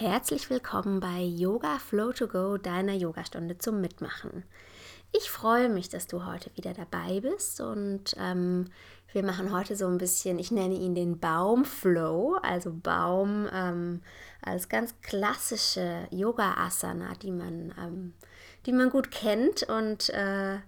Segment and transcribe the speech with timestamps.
[0.00, 4.44] herzlich willkommen bei Yoga Flow to Go, deiner Yogastunde zum Mitmachen.
[5.10, 8.66] Ich freue mich, dass du heute wieder dabei bist und ähm,
[9.12, 14.02] wir machen heute so ein bisschen, ich nenne ihn den Baumflow, also Baum ähm,
[14.40, 18.14] als ganz klassische Yoga-Asana, die man, ähm,
[18.66, 20.58] die man gut kennt und äh,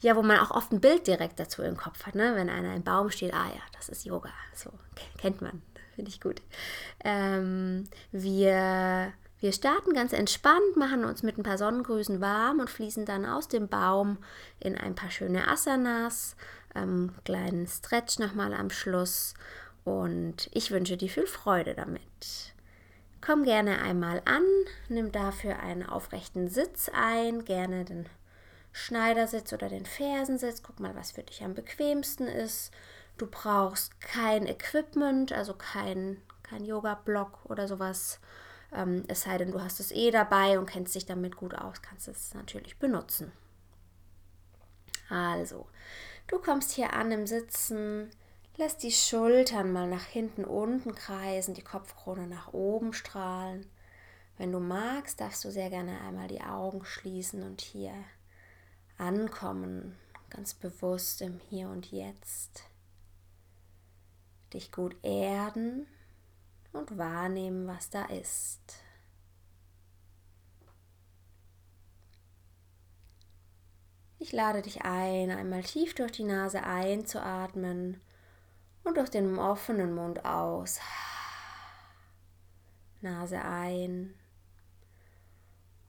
[0.00, 2.32] ja, wo man auch oft ein Bild direkt dazu im Kopf hat, ne?
[2.34, 4.70] wenn einer im Baum steht, ah ja, das ist Yoga, so
[5.16, 5.62] kennt man.
[5.98, 6.42] Finde ich gut.
[7.02, 13.04] Ähm, wir, wir starten ganz entspannt, machen uns mit ein paar Sonnengrüßen warm und fließen
[13.04, 14.18] dann aus dem Baum
[14.60, 16.36] in ein paar schöne Asanas.
[16.76, 19.34] Ähm, kleinen Stretch nochmal am Schluss.
[19.82, 22.54] Und ich wünsche dir viel Freude damit.
[23.20, 24.44] Komm gerne einmal an,
[24.88, 28.06] nimm dafür einen aufrechten Sitz ein, gerne den
[28.70, 30.62] Schneidersitz oder den Fersensitz.
[30.62, 32.70] Guck mal, was für dich am bequemsten ist.
[33.18, 38.20] Du brauchst kein Equipment, also kein, kein Yoga-Block oder sowas.
[38.72, 41.82] Ähm, es sei denn, du hast es eh dabei und kennst dich damit gut aus,
[41.82, 43.32] kannst es natürlich benutzen.
[45.08, 45.66] Also,
[46.28, 48.10] du kommst hier an im Sitzen,
[48.56, 53.66] lässt die Schultern mal nach hinten unten kreisen, die Kopfkrone nach oben strahlen.
[54.36, 57.94] Wenn du magst, darfst du sehr gerne einmal die Augen schließen und hier
[58.96, 59.96] ankommen,
[60.30, 62.67] ganz bewusst im Hier und Jetzt
[64.52, 65.86] dich gut erden
[66.72, 68.82] und wahrnehmen, was da ist.
[74.20, 78.00] Ich lade dich ein, einmal tief durch die Nase einzuatmen
[78.82, 80.80] und durch den offenen Mund aus.
[83.00, 84.14] Nase ein,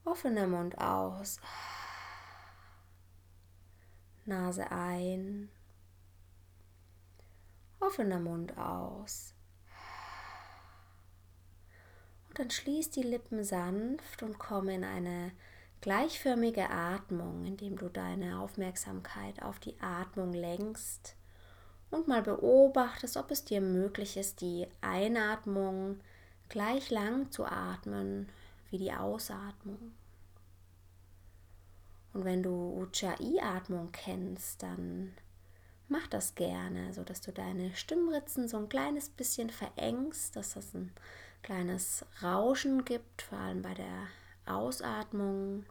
[0.05, 1.39] offener Mund aus.
[4.25, 5.49] Nase ein,
[7.79, 9.33] offener Mund aus.
[12.27, 15.31] Und dann schließ die Lippen sanft und komm in eine
[15.81, 21.15] gleichförmige Atmung, indem du deine Aufmerksamkeit auf die Atmung lenkst
[21.89, 25.99] und mal beobachtest, ob es dir möglich ist, die Einatmung
[26.49, 28.29] gleich lang zu atmen
[28.69, 29.93] wie die Ausatmung.
[32.13, 35.13] Und wenn du Ujjayi-Atmung kennst, dann
[35.89, 40.73] mach das gerne, so dass du deine Stimmritzen so ein kleines bisschen verengst, dass das
[40.73, 40.91] ein
[41.41, 44.07] kleines Rauschen gibt, vor allem bei der
[44.45, 45.65] Ausatmung.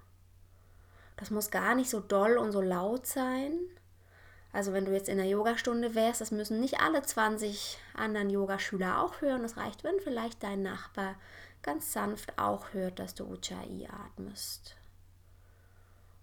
[1.16, 3.52] Das muss gar nicht so doll und so laut sein.
[4.52, 9.02] Also wenn du jetzt in der Yogastunde wärst, das müssen nicht alle 20 anderen Yogaschüler
[9.02, 9.44] auch hören.
[9.44, 11.16] Es reicht, wenn vielleicht dein Nachbar
[11.62, 14.76] ganz sanft auch hört, dass du Ujjayi atmest.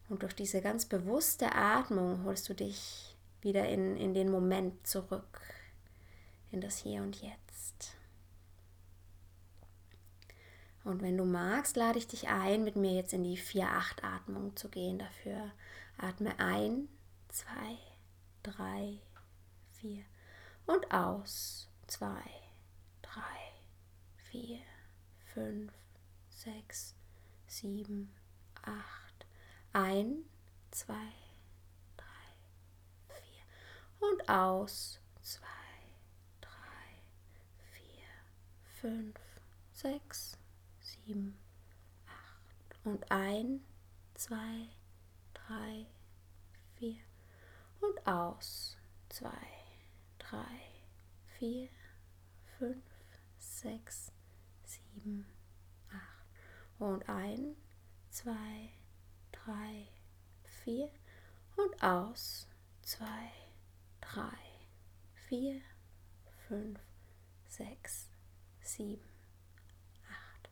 [0.10, 3.15] Und durch diese ganz bewusste Atmung holst du dich
[3.46, 5.40] wieder in, in den Moment zurück,
[6.52, 7.96] in das Hier und Jetzt.
[10.84, 14.70] Und wenn du magst, lade ich dich ein, mit mir jetzt in die 4-8-Atmung zu
[14.70, 15.00] gehen.
[15.00, 15.52] Dafür
[15.98, 16.88] atme ein,
[17.30, 17.78] zwei,
[18.44, 19.00] drei,
[19.74, 20.04] vier
[20.68, 21.68] und aus.
[21.88, 22.24] Zwei,
[23.02, 23.22] drei,
[24.30, 24.60] vier,
[25.34, 25.72] fünf,
[26.30, 26.96] sechs,
[27.48, 28.12] sieben,
[28.64, 29.26] acht.
[29.74, 30.24] Ein,
[30.72, 31.12] zwei,
[34.12, 35.00] und aus.
[35.22, 35.48] Zwei,
[36.42, 36.50] drei,
[37.72, 38.08] vier,
[38.82, 39.20] fünf,
[39.72, 40.38] sechs,
[40.80, 41.38] sieben,
[42.06, 42.86] acht.
[42.86, 43.62] Und ein,
[44.14, 44.70] zwei,
[45.34, 45.88] drei,
[46.76, 47.02] vier.
[47.82, 48.78] Und aus.
[49.10, 49.48] Zwei,
[50.20, 50.62] drei,
[51.38, 51.70] vier,
[52.58, 52.84] fünf,
[53.38, 54.12] sechs,
[54.64, 55.26] sieben,
[55.90, 56.28] acht.
[56.80, 57.56] Und ein,
[58.10, 58.70] zwei,
[59.32, 59.88] drei,
[60.44, 60.92] vier.
[61.56, 62.48] Und aus.
[62.82, 63.32] Zwei,
[64.14, 64.38] drei,
[65.28, 65.62] vier,
[66.48, 66.80] fünf,
[67.48, 68.08] sechs,
[68.62, 69.04] sieben,
[70.10, 70.50] acht.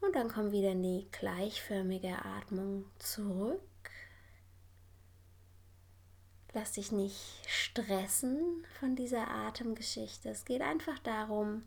[0.00, 3.60] Und dann komm wieder in die gleichförmige Atmung zurück.
[6.52, 10.30] Lass dich nicht stressen von dieser Atemgeschichte.
[10.30, 11.64] Es geht einfach darum,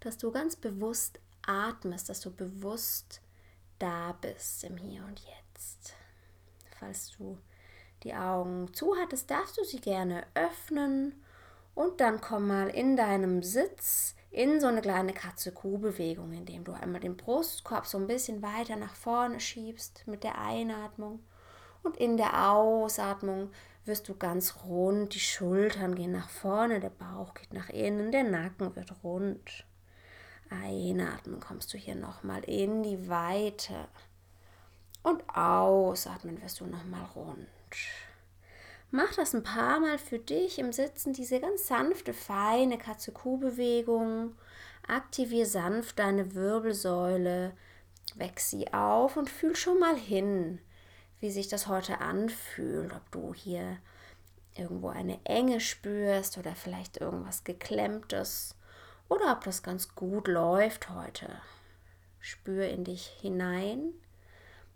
[0.00, 3.20] dass du ganz bewusst atmest, dass du bewusst
[3.78, 5.94] da bist im Hier und Jetzt.
[6.78, 7.38] Falls du
[8.02, 11.22] die Augen zu hattest, darfst du sie gerne öffnen
[11.74, 17.00] und dann komm mal in deinem Sitz in so eine kleine Katze-Kuh-Bewegung, indem du einmal
[17.00, 21.20] den Brustkorb so ein bisschen weiter nach vorne schiebst mit der Einatmung
[21.82, 23.50] und in der Ausatmung
[23.84, 28.24] wirst du ganz rund, die Schultern gehen nach vorne, der Bauch geht nach innen, der
[28.24, 29.64] Nacken wird rund.
[30.50, 33.88] Einatmen kommst du hier nochmal in die Weite
[35.02, 37.48] und ausatmen wirst du nochmal rund.
[38.90, 44.34] Mach das ein paar Mal für dich im Sitzen, diese ganz sanfte, feine Katze-Kuh-Bewegung.
[44.86, 47.52] aktiviere sanft deine Wirbelsäule,
[48.16, 50.60] weck sie auf und fühl schon mal hin,
[51.20, 53.78] wie sich das heute anfühlt, ob du hier
[54.56, 58.56] irgendwo eine Enge spürst oder vielleicht irgendwas geklemmtes
[59.08, 61.28] oder ob das ganz gut läuft heute.
[62.18, 63.92] Spür in dich hinein.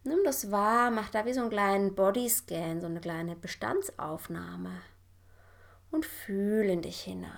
[0.04, 4.82] Nimm das wahr, mach da wie so einen kleinen Bodyscan, so eine kleine Bestandsaufnahme
[5.90, 7.30] und fühl in dich hinein.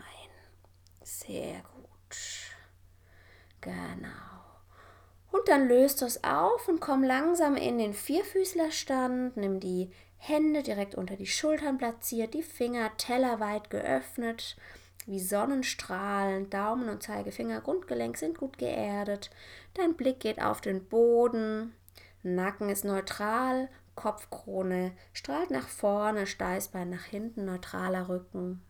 [1.03, 2.17] Sehr gut.
[3.61, 4.09] Genau.
[5.31, 9.37] Und dann löst das auf und komm langsam in den Vierfüßlerstand.
[9.37, 14.57] Nimm die Hände direkt unter die Schultern platziert, die Finger tellerweit geöffnet,
[15.07, 16.51] wie Sonnenstrahlen.
[16.51, 19.31] Daumen und Zeigefinger, Grundgelenk sind gut geerdet.
[19.75, 21.75] Dein Blick geht auf den Boden.
[22.35, 28.63] Nacken ist neutral, Kopfkrone strahlt nach vorne, Steißbein nach hinten, neutraler Rücken.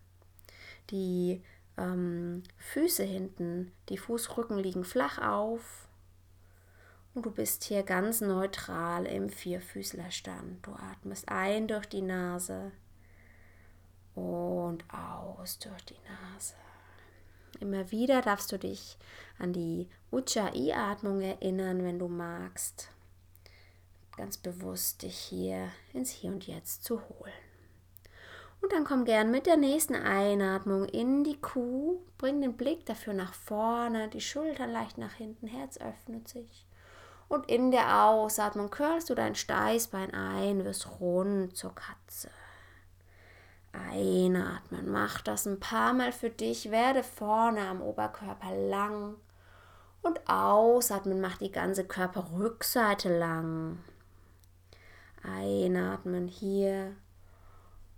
[0.91, 1.43] Die
[1.77, 5.89] ähm, Füße hinten, die Fußrücken liegen flach auf.
[7.15, 10.67] Und du bist hier ganz neutral im Vierfüßlerstand.
[10.67, 12.73] Du atmest ein durch die Nase
[14.15, 16.55] und aus durch die Nase.
[17.59, 18.99] Immer wieder darfst du dich
[19.39, 22.91] an die Ujjayi-Atmung erinnern, wenn du magst.
[24.17, 27.33] Ganz bewusst dich hier ins Hier und Jetzt zu holen.
[28.63, 32.01] Und dann komm gern mit der nächsten Einatmung in die Kuh.
[32.19, 36.67] Bring den Blick dafür nach vorne, die Schultern leicht nach hinten, Herz öffnet sich.
[37.29, 42.31] Und in der Ausatmung curlst du dein Steißbein ein, wirst rund zur Katze.
[43.73, 49.17] Einatmen, mach das ein paar Mal für dich, werde vorne am Oberkörper lang.
[50.03, 53.79] Und ausatmen, mach die ganze Körperrückseite lang.
[55.27, 56.95] Einatmen hier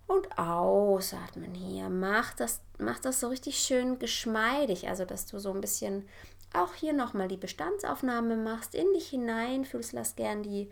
[0.06, 1.88] und ausatmen hier.
[1.88, 6.08] Mach das, mach das so richtig schön geschmeidig, also dass du so ein bisschen
[6.54, 10.70] auch hier nochmal die Bestandsaufnahme machst, in dich hinein fühlst, lass gern die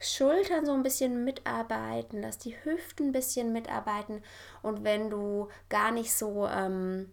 [0.00, 4.22] Schultern so ein bisschen mitarbeiten, lass die Hüften ein bisschen mitarbeiten
[4.62, 7.10] und wenn du gar nicht so ähm,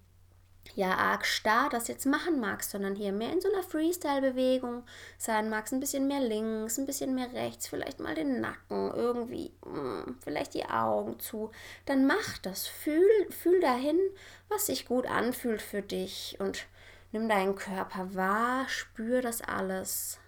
[0.73, 4.83] ja arg starr das jetzt machen magst, sondern hier mehr in so einer Freestyle-Bewegung
[5.17, 9.53] sein magst, ein bisschen mehr links, ein bisschen mehr rechts, vielleicht mal den Nacken, irgendwie,
[9.65, 11.51] mh, hm, vielleicht die Augen zu,
[11.85, 12.67] dann mach das.
[12.67, 13.99] Fühl, fühl dahin,
[14.49, 16.65] was sich gut anfühlt für dich und
[17.11, 20.19] nimm deinen Körper wahr, spür das alles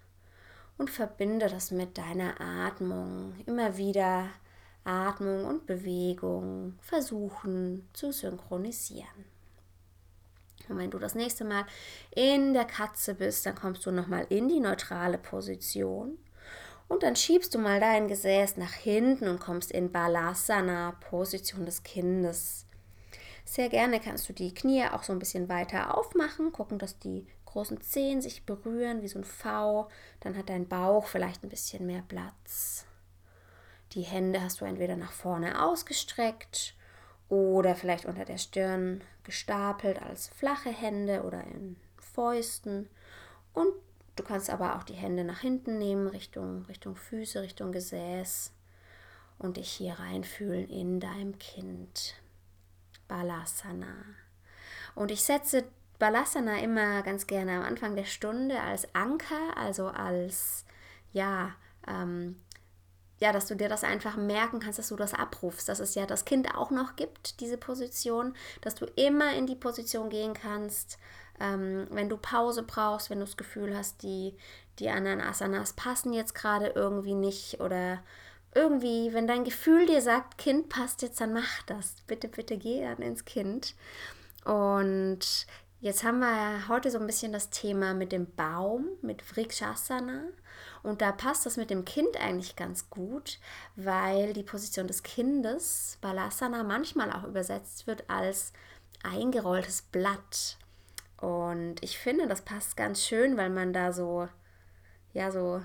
[0.77, 3.33] und verbinde das mit deiner Atmung.
[3.45, 4.29] Immer wieder
[4.83, 9.36] Atmung und Bewegung versuchen zu synchronisieren.
[10.69, 11.65] Und wenn du das nächste Mal
[12.15, 16.17] in der Katze bist, dann kommst du nochmal in die neutrale Position.
[16.87, 21.83] Und dann schiebst du mal dein Gesäß nach hinten und kommst in Balasana, Position des
[21.83, 22.65] Kindes.
[23.43, 27.25] Sehr gerne kannst du die Knie auch so ein bisschen weiter aufmachen, gucken, dass die
[27.45, 29.89] großen Zehen sich berühren wie so ein V.
[30.19, 32.85] Dann hat dein Bauch vielleicht ein bisschen mehr Platz.
[33.93, 36.76] Die Hände hast du entweder nach vorne ausgestreckt
[37.29, 42.89] oder vielleicht unter der Stirn gestapelt als flache Hände oder in Fäusten.
[43.53, 43.73] Und
[44.15, 48.53] du kannst aber auch die Hände nach hinten nehmen, Richtung, Richtung Füße, Richtung Gesäß
[49.39, 52.15] und dich hier reinfühlen in deinem Kind.
[53.07, 53.95] Balasana.
[54.95, 55.65] Und ich setze
[55.99, 60.65] Balasana immer ganz gerne am Anfang der Stunde als Anker, also als
[61.13, 61.55] ja,
[61.87, 62.39] ähm,
[63.19, 66.05] ja, dass du dir das einfach merken kannst, dass du das abrufst, dass es ja
[66.05, 70.99] das Kind auch noch gibt, diese Position, dass du immer in die Position gehen kannst,
[71.39, 74.35] ähm, wenn du Pause brauchst, wenn du das Gefühl hast, die,
[74.79, 77.99] die anderen Asanas passen jetzt gerade irgendwie nicht oder
[78.55, 81.95] irgendwie, wenn dein Gefühl dir sagt, Kind passt jetzt, dann mach das.
[82.07, 83.75] Bitte, bitte geh dann ins Kind.
[84.45, 85.19] Und
[85.79, 90.23] jetzt haben wir heute so ein bisschen das Thema mit dem Baum, mit Vrikshasana.
[90.87, 93.39] Und da passt das mit dem Kind eigentlich ganz gut,
[93.75, 98.53] weil die Position des Kindes, Balasana, manchmal auch übersetzt wird als
[99.03, 100.57] eingerolltes Blatt.
[101.19, 104.29] Und ich finde, das passt ganz schön, weil man da so,
[105.11, 105.61] ja, so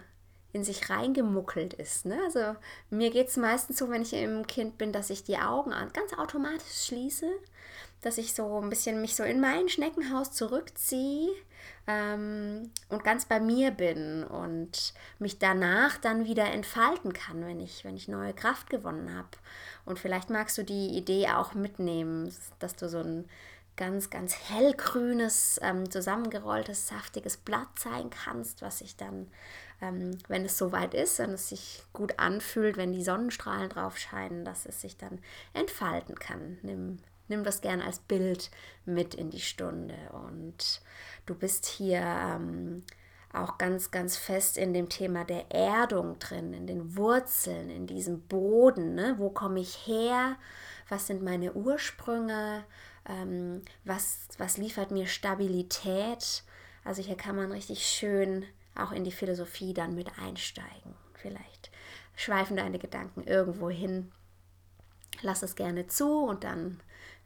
[0.52, 2.04] in sich reingemuckelt ist.
[2.04, 2.18] Ne?
[2.24, 2.56] Also
[2.90, 6.14] mir geht es meistens so, wenn ich im Kind bin, dass ich die Augen ganz
[6.18, 7.30] automatisch schließe,
[8.00, 11.30] dass ich so ein bisschen mich so in mein Schneckenhaus zurückziehe
[11.86, 17.84] ähm, und ganz bei mir bin und mich danach dann wieder entfalten kann, wenn ich,
[17.84, 19.28] wenn ich neue Kraft gewonnen habe.
[19.84, 23.28] Und vielleicht magst du die Idee auch mitnehmen, dass du so ein
[23.76, 29.28] ganz, ganz hellgrünes, ähm, zusammengerolltes, saftiges Blatt sein kannst, was sich dann,
[29.80, 34.44] ähm, wenn es soweit ist und es sich gut anfühlt, wenn die Sonnenstrahlen drauf scheinen,
[34.44, 35.20] dass es sich dann
[35.54, 36.58] entfalten kann.
[36.62, 36.98] Nimm
[37.32, 38.50] nimm das gerne als Bild
[38.84, 39.96] mit in die Stunde.
[40.12, 40.80] Und
[41.26, 42.84] du bist hier ähm,
[43.32, 48.20] auch ganz, ganz fest in dem Thema der Erdung drin, in den Wurzeln, in diesem
[48.22, 48.94] Boden.
[48.94, 49.14] Ne?
[49.18, 50.36] Wo komme ich her?
[50.88, 52.64] Was sind meine Ursprünge?
[53.08, 56.44] Ähm, was, was liefert mir Stabilität?
[56.84, 60.94] Also hier kann man richtig schön auch in die Philosophie dann mit einsteigen.
[61.14, 61.70] Vielleicht
[62.16, 64.12] schweifen deine Gedanken irgendwo hin.
[65.22, 66.80] Lass es gerne zu und dann,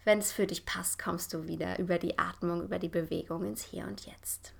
[0.07, 3.65] wenn es für dich passt, kommst du wieder über die Atmung, über die Bewegung ins
[3.65, 4.53] Hier und Jetzt.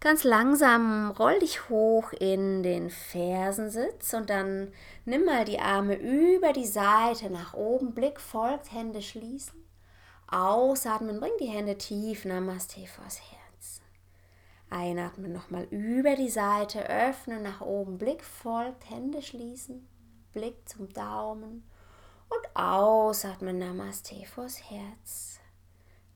[0.00, 4.72] Ganz langsam roll dich hoch in den Fersensitz und dann
[5.04, 9.62] nimm mal die Arme über die Seite nach oben, Blick folgt, Hände schließen.
[10.26, 13.80] Ausatmen, bring die Hände tief, Namaste vors Herz.
[14.70, 19.86] Einatmen nochmal über die Seite, öffnen nach oben, Blick folgt, Hände schließen,
[20.32, 21.69] Blick zum Daumen
[22.30, 25.40] und ausatmen, Namaste vors Herz.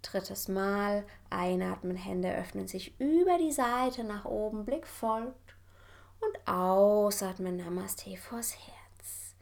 [0.03, 1.05] Drittes Mal.
[1.31, 5.55] Einatmen, Hände öffnen sich über die Seite nach oben, Blick folgt.
[6.21, 9.35] Und ausatmen, Namaste vors Herz.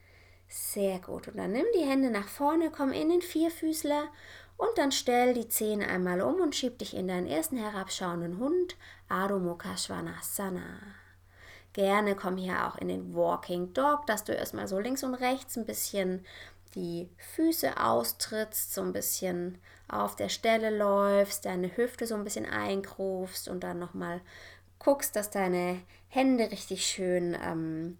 [0.48, 1.28] Sehr gut.
[1.28, 4.08] Und dann nimm die Hände nach vorne, komm in den Vierfüßler
[4.56, 8.76] und dann stell die Zehen einmal um und schieb dich in deinen ersten herabschauenden Hund,
[9.08, 10.78] Adho Mukha Svanasana.
[11.72, 15.56] Gerne komm hier auch in den Walking Dog, dass du erstmal so links und rechts
[15.56, 16.24] ein bisschen
[16.74, 22.46] die Füße austrittst, so ein bisschen auf der Stelle läufst, deine Hüfte so ein bisschen
[22.46, 24.20] eingrufst und dann nochmal
[24.78, 27.98] guckst, dass deine Hände richtig schön ähm,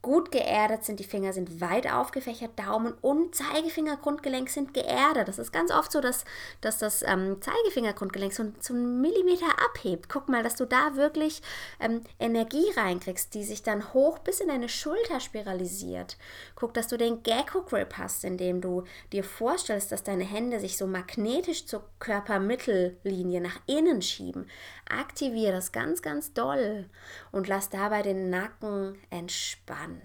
[0.00, 5.26] gut geerdet sind, die Finger sind weit aufgefächert, Daumen und Zeigefingergrundgelenk sind geerdet.
[5.26, 6.24] Das ist ganz oft so, dass,
[6.60, 10.08] dass das ähm, Zeigefingergrundgelenk so, so einen Millimeter abhebt.
[10.08, 11.42] Guck mal, dass du da wirklich
[11.80, 16.16] ähm, Energie reinkriegst, die sich dann hoch bis in deine Schulter spiralisiert.
[16.54, 20.86] Guck, dass du den Gecko-Grip hast, indem du dir vorstellst, dass deine Hände sich so
[20.86, 24.46] magnetisch zur Körpermittellinie nach innen schieben.
[24.88, 26.88] Aktiviere das ganz, ganz doll
[27.32, 30.02] und lass dabei den Nacken entspannt.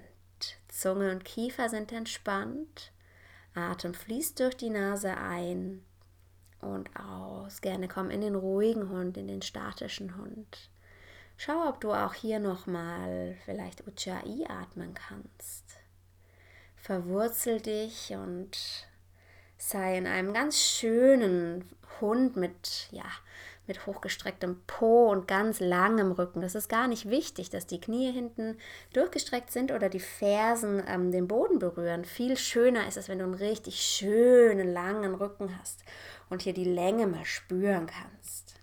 [0.67, 2.91] Zunge und Kiefer sind entspannt.
[3.53, 5.83] Atem fließt durch die Nase ein
[6.59, 7.61] und aus.
[7.61, 10.69] Gerne komm in den ruhigen Hund, in den statischen Hund.
[11.37, 15.77] Schau, ob du auch hier nochmal vielleicht Ujjayi atmen kannst.
[16.75, 18.87] Verwurzel dich und
[19.57, 21.69] sei in einem ganz schönen
[22.01, 23.05] Hund mit, ja,
[23.67, 26.41] mit hochgestrecktem Po und ganz langem Rücken.
[26.41, 28.57] Das ist gar nicht wichtig, dass die Knie hinten
[28.93, 32.05] durchgestreckt sind oder die Fersen ähm, den Boden berühren.
[32.05, 35.83] Viel schöner ist es, wenn du einen richtig schönen langen Rücken hast
[36.29, 38.55] und hier die Länge mal spüren kannst.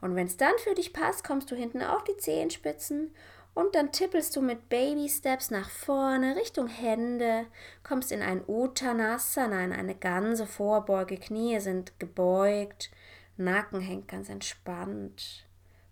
[0.00, 3.14] Und wenn es dann für dich passt, kommst du hinten auf die Zehenspitzen
[3.54, 7.46] und dann tippelst du mit Baby Steps nach vorne Richtung Hände,
[7.82, 12.92] kommst in ein Uttanasana, in eine ganze Vorbeuge, Knie sind gebeugt,
[13.38, 15.46] Nacken hängt ganz entspannt.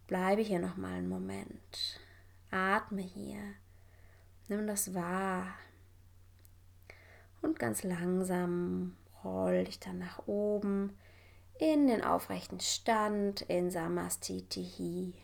[0.08, 2.00] Bleibe hier noch mal einen Moment.
[2.50, 3.40] Atme hier.
[4.48, 5.54] Nimm das wahr.
[7.42, 10.98] Und ganz langsam roll dich dann nach oben
[11.58, 15.14] in den aufrechten Stand in Samastitihi.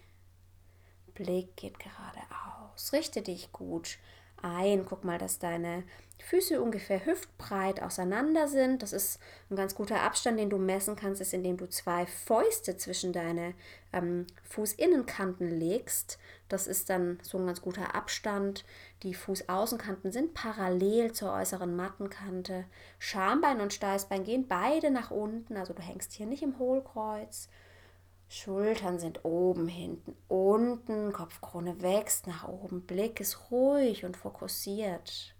[1.14, 2.92] Blick geht geradeaus.
[2.92, 3.98] Richte dich gut
[4.40, 4.86] ein.
[4.86, 5.82] Guck mal, dass deine
[6.22, 8.82] Füße ungefähr hüftbreit auseinander sind.
[8.82, 9.18] Das ist
[9.50, 13.54] ein ganz guter Abstand, den du messen kannst, ist, indem du zwei Fäuste zwischen deine
[13.92, 16.18] ähm, Fußinnenkanten legst.
[16.48, 18.64] Das ist dann so ein ganz guter Abstand.
[19.02, 22.64] Die Fußaußenkanten sind parallel zur äußeren Mattenkante.
[22.98, 27.48] Schambein und Steißbein gehen beide nach unten, also du hängst hier nicht im Hohlkreuz.
[28.28, 35.31] Schultern sind oben, hinten, unten, Kopfkrone wächst nach oben, Blick ist ruhig und fokussiert.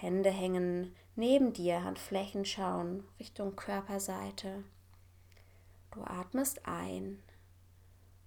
[0.00, 4.62] Hände hängen neben dir, Handflächen schauen Richtung Körperseite.
[5.90, 7.22] Du atmest ein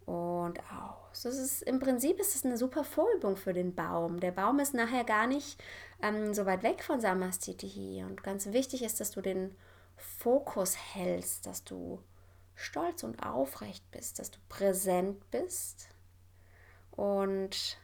[0.05, 1.21] und aus.
[1.23, 4.19] Das ist, Im Prinzip ist es eine super Vorübung für den Baum.
[4.19, 5.61] Der Baum ist nachher gar nicht
[6.01, 8.03] ähm, so weit weg von Samastitihi.
[8.03, 9.55] Und ganz wichtig ist, dass du den
[9.95, 12.03] Fokus hältst, dass du
[12.55, 15.87] stolz und aufrecht bist, dass du präsent bist.
[16.91, 17.77] Und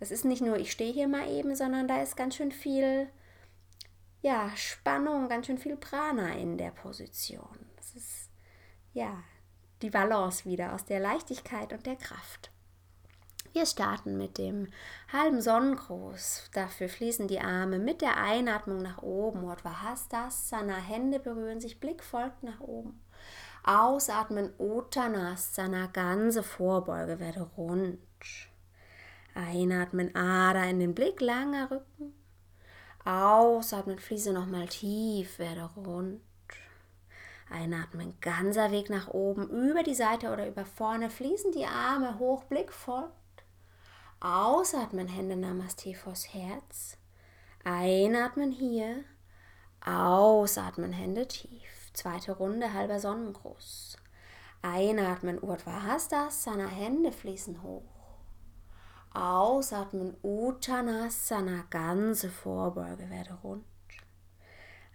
[0.00, 3.08] es ist nicht nur, ich stehe hier mal eben, sondern da ist ganz schön viel
[4.22, 7.58] ja, Spannung, ganz schön viel Prana in der Position.
[7.76, 8.30] Das ist
[8.92, 9.22] ja
[9.82, 12.50] die Balance wieder aus der Leichtigkeit und der Kraft.
[13.52, 14.68] Wir starten mit dem
[15.12, 16.50] halben Sonnengruß.
[16.54, 19.44] Dafür fließen die Arme mit der Einatmung nach oben.
[19.44, 23.02] Uttvahastasana, Hände berühren sich, Blick folgt nach oben.
[23.64, 27.98] Ausatmen Uttanasana, ganze Vorbeuge, werde rund.
[29.34, 32.14] Einatmen Ada in den Blick, langer Rücken.
[33.04, 36.20] Ausatmen, fließe nochmal tief, werde rund.
[37.50, 42.44] Einatmen, ganzer Weg nach oben, über die Seite oder über vorne, fließen die Arme hoch,
[42.44, 43.14] Blick folgt.
[44.20, 46.96] Ausatmen, Hände Namaste vors Herz.
[47.64, 49.04] Einatmen hier,
[49.84, 51.90] ausatmen, Hände tief.
[51.92, 53.96] Zweite Runde, halber Sonnengruß.
[54.62, 55.98] Einatmen, Urdhva
[56.68, 57.89] Hände fließen hoch.
[59.12, 63.64] Ausatmen, Uttanasana, ganze Vorbeuge, werde rund.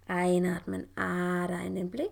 [0.08, 2.12] Einatmen, Ader in den Blick.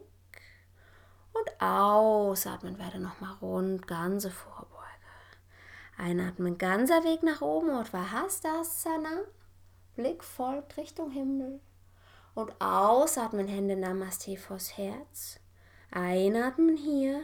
[1.32, 4.70] Und ausatmen, werde nochmal rund, ganze Vorbeuge.
[5.98, 8.28] Einatmen, ganzer Weg nach oben, Urdhva
[9.96, 11.62] Blick folgt Richtung Himmel.
[12.36, 15.40] Und ausatmen, Hände Namaste vors Herz.
[15.92, 17.22] Einatmen hier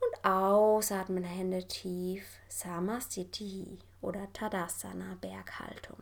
[0.00, 5.98] und ausatmen, Hände tief, Samastiti oder Tadasana, Berghaltung.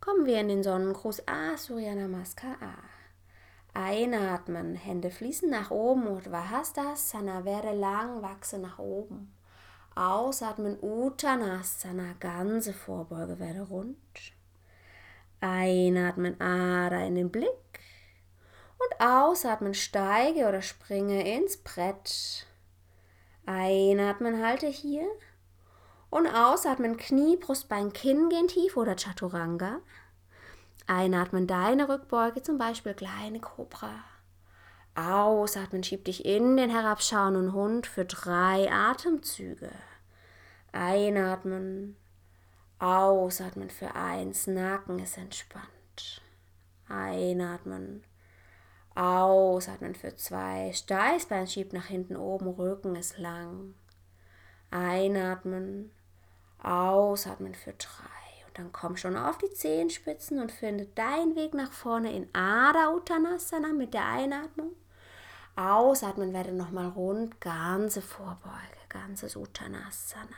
[0.00, 2.74] Kommen wir in den Sonnengruß A, Surya Namaskar A.
[3.74, 9.32] Einatmen, Hände fließen nach oben, Urdhvastasana, werde lang, wachse nach oben.
[9.94, 13.96] Ausatmen, Uttanasana, ganze Vorbeuge, werde rund.
[15.40, 17.48] Einatmen, Ada in den Blick.
[18.78, 22.46] Und ausatmen, steige oder springe ins Brett.
[23.46, 25.06] Einatmen, halte hier.
[26.12, 29.80] Und ausatmen, Knie, Brustbein, Kinn gehen tief oder Chaturanga.
[30.86, 33.94] Einatmen, deine Rückbeuge, zum Beispiel kleine Kobra.
[34.94, 39.70] Ausatmen, schieb dich in den herabschauenden Hund für drei Atemzüge.
[40.70, 41.96] Einatmen,
[42.78, 46.20] ausatmen für eins, Nacken ist entspannt.
[46.90, 48.04] Einatmen,
[48.94, 53.72] ausatmen für zwei, Steißbein schiebt nach hinten oben, Rücken ist lang.
[54.70, 55.90] Einatmen,
[56.62, 58.46] ausatmen für drei.
[58.46, 62.90] Und dann komm schon auf die Zehenspitzen und finde deinen Weg nach vorne in Adha
[62.94, 64.72] Uttanasana mit der Einatmung.
[65.56, 70.28] Ausatmen werde nochmal rund, ganze Vorbeuge, ganzes Uttanasana.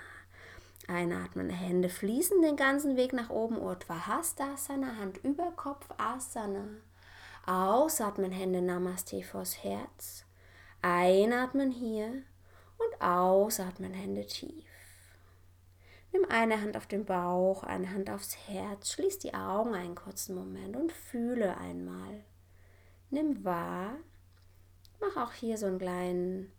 [0.87, 6.67] Einatmen, Hände fließen den ganzen Weg nach oben, Urdhva Hastasana, Hand über Kopf, Asana.
[7.47, 10.25] Ausatmen, Hände Namaste vors Herz.
[10.83, 12.23] Einatmen hier
[12.79, 14.74] und ausatmen, Hände tief.
[16.15, 20.35] Nimm eine Hand auf den Bauch, eine Hand aufs Herz, schließ die Augen einen kurzen
[20.35, 22.25] Moment und fühle einmal.
[23.11, 23.99] Nimm wahr,
[25.05, 26.53] Mach auch hier so einen kleinen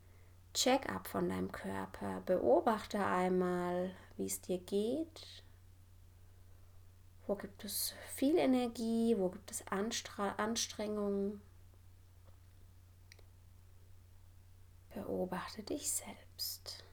[0.54, 2.22] Check-up von deinem Körper.
[2.26, 5.44] Beobachte einmal, wie es dir geht.
[7.26, 9.16] Wo gibt es viel Energie?
[9.18, 11.42] Wo gibt es Anstre Anstrengung?
[14.94, 16.85] Beobachte dich selbst.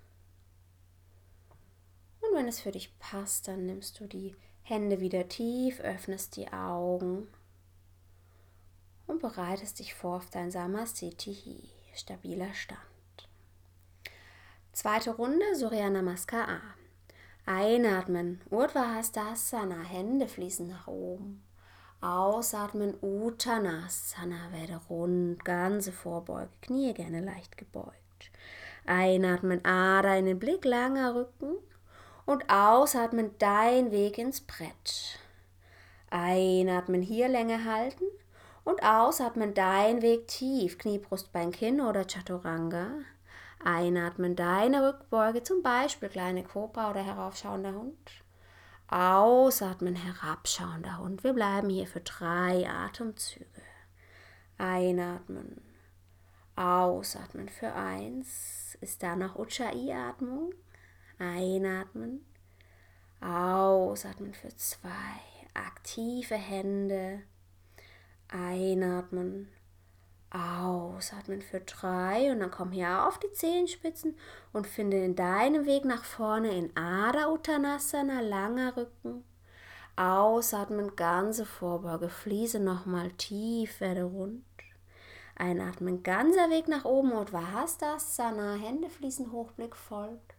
[2.32, 6.50] Und wenn es für dich passt, dann nimmst du die Hände wieder tief, öffnest die
[6.50, 7.28] Augen
[9.06, 12.80] und bereitest dich vor auf dein Samasthiti, stabiler Stand.
[14.72, 16.60] Zweite Runde, Surya Namaskar A.
[17.44, 21.42] Einatmen, Urdhva Hastasana, Hände fließen nach oben.
[22.00, 27.92] Ausatmen, Uttanasana, werde rund, ganze Vorbeuge, Knie gerne leicht gebeugt.
[28.86, 31.56] Einatmen, Ader in den Blick, langer Rücken.
[32.24, 35.18] Und ausatmen, dein Weg ins Brett.
[36.10, 38.04] Einatmen, hier Länge halten.
[38.64, 42.90] Und ausatmen dein Weg tief, Knie, Brust, Bein, Kinn oder Chaturanga.
[43.64, 48.10] Einatmen deine Rückbeuge, zum Beispiel kleine Kobra oder heraufschauender Hund.
[48.88, 51.24] Ausatmen, herabschauender Hund.
[51.24, 53.46] Wir bleiben hier für drei Atemzüge.
[54.58, 55.62] Einatmen,
[56.56, 58.76] ausatmen für eins.
[58.80, 60.52] Ist da noch Ujjayi-Atmung?
[61.22, 62.26] Einatmen,
[63.20, 64.90] ausatmen für zwei.
[65.54, 67.22] Aktive Hände
[68.28, 69.48] Einatmen,
[70.30, 74.16] ausatmen für drei und dann komm hier auf die Zehenspitzen
[74.54, 79.24] und finde in deinem Weg nach vorne in Adha Uttanasana, langer Rücken.
[79.96, 84.42] Ausatmen, ganze Vorbeuge, fließe nochmal tief, werde rund.
[85.36, 90.34] Einatmen, ganzer Weg nach oben, Uddhvastasana, Hände fließen hoch, Blick folgt.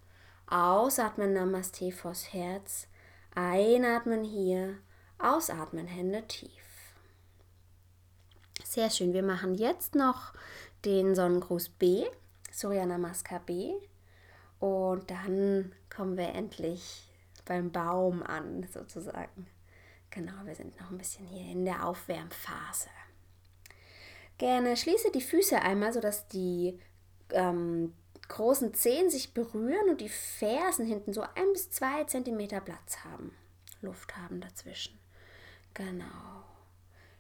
[0.47, 2.87] Ausatmen, Namaste vors Herz.
[3.35, 4.77] Einatmen hier,
[5.17, 6.51] ausatmen, Hände tief.
[8.63, 9.13] Sehr schön.
[9.13, 10.33] Wir machen jetzt noch
[10.85, 12.05] den Sonnengruß B,
[12.51, 13.73] Surya Namaskar B.
[14.59, 17.07] Und dann kommen wir endlich
[17.45, 19.47] beim Baum an, sozusagen.
[20.09, 22.89] Genau, wir sind noch ein bisschen hier in der Aufwärmphase.
[24.37, 26.79] Gerne schließe die Füße einmal, sodass die
[27.31, 27.93] ähm,
[28.33, 33.31] großen Zehen sich berühren und die Fersen hinten so ein bis zwei Zentimeter Platz haben,
[33.81, 34.99] Luft haben dazwischen.
[35.73, 36.43] Genau.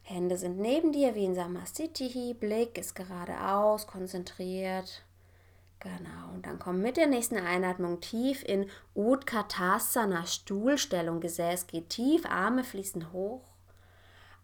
[0.01, 2.33] Hände sind neben dir wie in Samastitihi.
[2.33, 5.05] Blick ist geradeaus, konzentriert.
[5.79, 6.33] Genau.
[6.33, 11.21] Und dann komm mit der nächsten Einatmung tief in Utkatasana, Stuhlstellung.
[11.21, 13.43] Gesäß geht tief, Arme fließen hoch.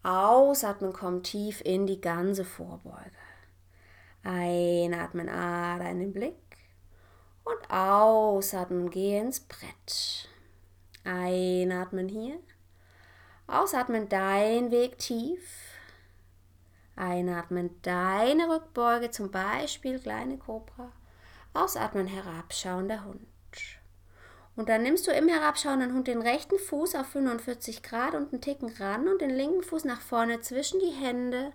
[0.04, 3.12] Ausatmen, komm tief in die ganze Vorbeuge.
[4.24, 6.49] Einatmen, Ader in den Blick.
[7.44, 10.30] Und ausatmen, geh ins Brett.
[11.04, 12.40] Einatmen hier.
[13.48, 15.42] Ausatmen, dein Weg tief.
[16.96, 20.92] Einatmen, deine Rückbeuge, zum Beispiel kleine Kobra.
[21.54, 23.26] Ausatmen, herabschauender Hund.
[24.56, 28.42] Und dann nimmst du im herabschauenden Hund den rechten Fuß auf 45 Grad und einen
[28.42, 31.54] Ticken ran und den linken Fuß nach vorne zwischen die Hände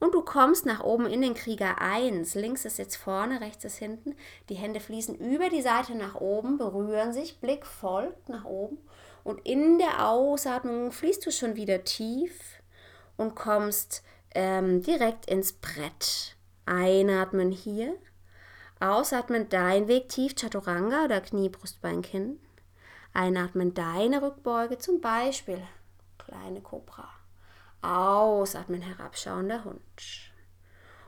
[0.00, 2.34] und du kommst nach oben in den Krieger 1.
[2.34, 4.16] Links ist jetzt vorne, rechts ist hinten.
[4.48, 8.78] Die Hände fließen über die Seite nach oben, berühren sich, Blick folgt nach oben.
[9.24, 12.62] Und in der Ausatmung fließt du schon wieder tief
[13.18, 14.02] und kommst
[14.34, 16.36] ähm, direkt ins Brett.
[16.64, 17.94] Einatmen hier.
[18.80, 22.40] Ausatmen dein Weg tief, Chaturanga oder Knie, Brustbein, Kinn.
[23.12, 25.60] Einatmen deine Rückbeuge, zum Beispiel
[26.16, 27.19] kleine Kobra.
[27.82, 29.80] Ausatmen, herabschauender Hund.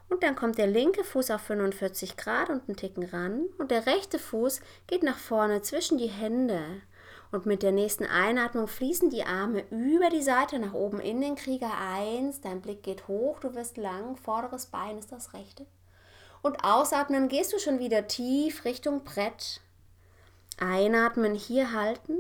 [0.09, 3.47] Und dann kommt der linke Fuß auf 45 Grad und einen Ticken ran.
[3.59, 6.63] Und der rechte Fuß geht nach vorne zwischen die Hände.
[7.31, 11.35] Und mit der nächsten Einatmung fließen die Arme über die Seite nach oben in den
[11.35, 12.43] Krieger 1.
[12.43, 14.17] Dein Blick geht hoch, du wirst lang.
[14.17, 15.65] Vorderes Bein ist das rechte.
[16.43, 19.63] Und ausatmen gehst du schon wieder tief Richtung Brett.
[20.59, 22.19] Einatmen hier halten.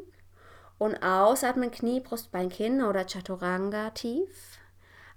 [0.83, 4.59] Und ausatmen Knie, Brustbein, Kinn oder Chaturanga tief.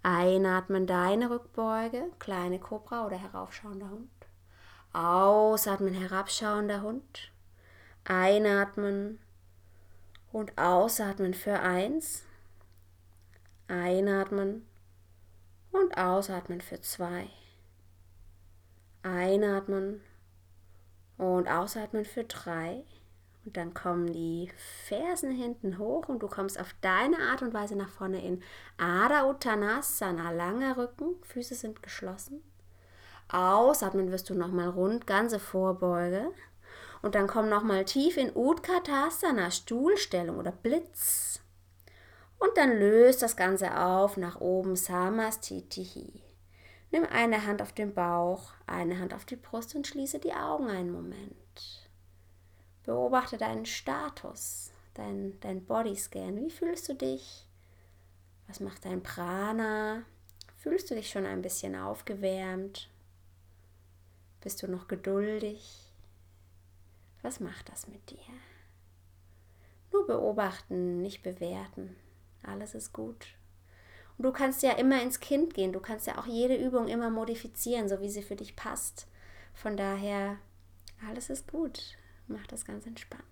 [0.04, 4.12] Einatmen deine Rückbeuge, kleine Kobra oder heraufschauender Hund.
[4.93, 7.32] Ausatmen herabschauender Hund.
[8.04, 9.17] Einatmen
[10.32, 12.21] und ausatmen für eins.
[13.67, 14.67] Einatmen
[15.71, 17.28] und ausatmen für zwei.
[19.01, 20.04] Einatmen
[21.17, 22.84] und ausatmen für drei.
[23.45, 24.49] Und dann kommen die
[24.86, 28.41] Fersen hinten hoch und du kommst auf deine Art und Weise nach vorne in
[28.77, 32.41] Adha Uttanasana, langer Rücken, Füße sind geschlossen.
[33.29, 36.31] Ausatmen wirst du nochmal rund, ganze Vorbeuge.
[37.03, 41.39] Und dann komm nochmal tief in Utkatasana, Stuhlstellung oder Blitz.
[42.39, 46.23] Und dann löst das Ganze auf nach oben, Samastitihi.
[46.91, 50.67] Nimm eine Hand auf den Bauch, eine Hand auf die Brust und schließe die Augen
[50.67, 51.44] einen Moment.
[52.86, 56.38] Beobachte deinen Status, dein, dein Bodyscan.
[56.38, 57.48] Wie fühlst du dich?
[58.48, 60.04] Was macht dein Prana?
[60.58, 62.89] Fühlst du dich schon ein bisschen aufgewärmt?
[64.41, 65.91] Bist du noch geduldig?
[67.24, 68.19] Was macht das mit dir?
[69.91, 71.95] Nur beobachten, nicht bewerten.
[72.43, 73.26] Alles ist gut.
[74.17, 75.74] Und du kannst ja immer ins Kind gehen.
[75.74, 79.08] Du kannst ja auch jede Übung immer modifizieren, so wie sie für dich passt.
[79.56, 80.38] Von daher,
[81.08, 81.98] alles ist gut.
[82.28, 83.24] Mach das ganz entspannt.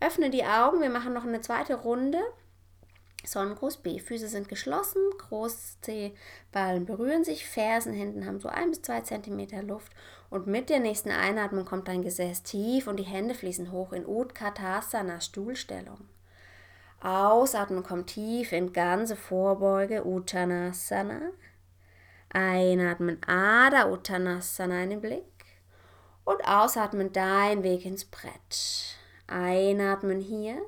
[0.00, 0.80] Öffne die Augen.
[0.80, 2.18] Wir machen noch eine zweite Runde.
[3.24, 4.00] Sonnengruß B.
[4.00, 9.92] Füße sind geschlossen, Großzehballen berühren sich, Fersen hinten haben so ein bis zwei Zentimeter Luft
[10.28, 14.06] und mit der nächsten Einatmung kommt dein Gesäß tief und die Hände fließen hoch in
[14.06, 16.08] Utkatasana, Stuhlstellung.
[17.00, 21.20] Ausatmen kommt tief in ganze Vorbeuge, Uttanasana.
[22.30, 25.31] Einatmen, Ada Uttanasana in den Blick.
[26.24, 28.96] Und ausatmen dein Weg ins Brett.
[29.26, 30.60] Einatmen hier.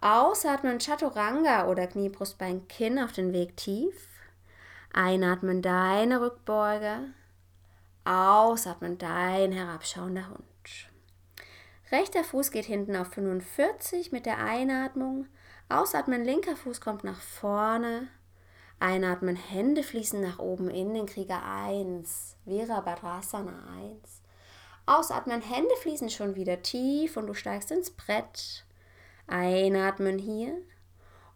[0.00, 4.08] Ausatmen Chaturanga oder Knie, Brustbein, Kinn auf den Weg tief.
[4.92, 7.14] Einatmen deine Rückbeuge.
[8.04, 10.44] Ausatmen dein herabschauender Hund.
[11.90, 15.26] Rechter Fuß geht hinten auf 45 mit der Einatmung.
[15.68, 18.08] Ausatmen, linker Fuß kommt nach vorne.
[18.80, 22.36] Einatmen, Hände fließen nach oben in den Krieger 1.
[22.44, 23.64] Virabhadrasana
[24.02, 24.17] 1.
[24.88, 28.64] Ausatmen, Hände fließen schon wieder tief und du steigst ins Brett.
[29.26, 30.56] Einatmen hier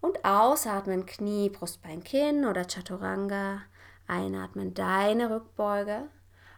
[0.00, 3.60] und ausatmen Knie, Brustbein, Kinn oder Chaturanga.
[4.06, 6.08] Einatmen deine Rückbeuge.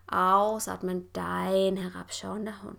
[0.06, 2.78] Ausatmen dein herabschauender Hund.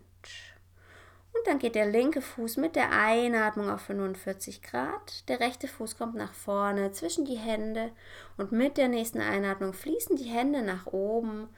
[1.34, 5.28] Und dann geht der linke Fuß mit der Einatmung auf 45 Grad.
[5.28, 7.92] Der rechte Fuß kommt nach vorne zwischen die Hände
[8.38, 11.50] und mit der nächsten Einatmung fließen die Hände nach oben.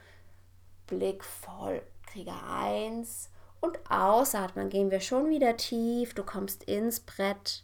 [0.88, 1.82] Blick voll
[2.18, 6.14] Krieger 1 und ausatmen gehen wir schon wieder tief.
[6.14, 7.62] Du kommst ins Brett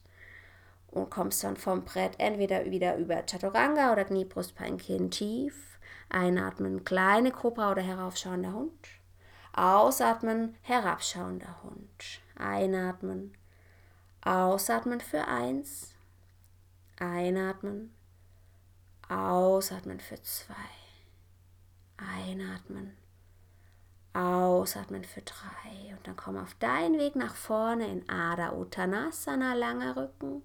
[0.93, 5.81] und kommst dann vom Brett entweder wieder über Chaturanga oder Knie, Brustbein, Kinn tief.
[6.09, 8.89] Einatmen, kleine Kobra oder heraufschauender Hund.
[9.55, 12.21] Ausatmen, herabschauender Hund.
[12.37, 13.37] Einatmen,
[14.21, 15.97] ausatmen für eins.
[17.01, 17.93] Einatmen,
[19.09, 20.55] ausatmen für zwei.
[21.97, 22.97] Einatmen,
[24.15, 25.95] ausatmen für drei.
[25.97, 30.43] Und dann komm auf deinen Weg nach vorne in Ada Uttanasana, langer Rücken.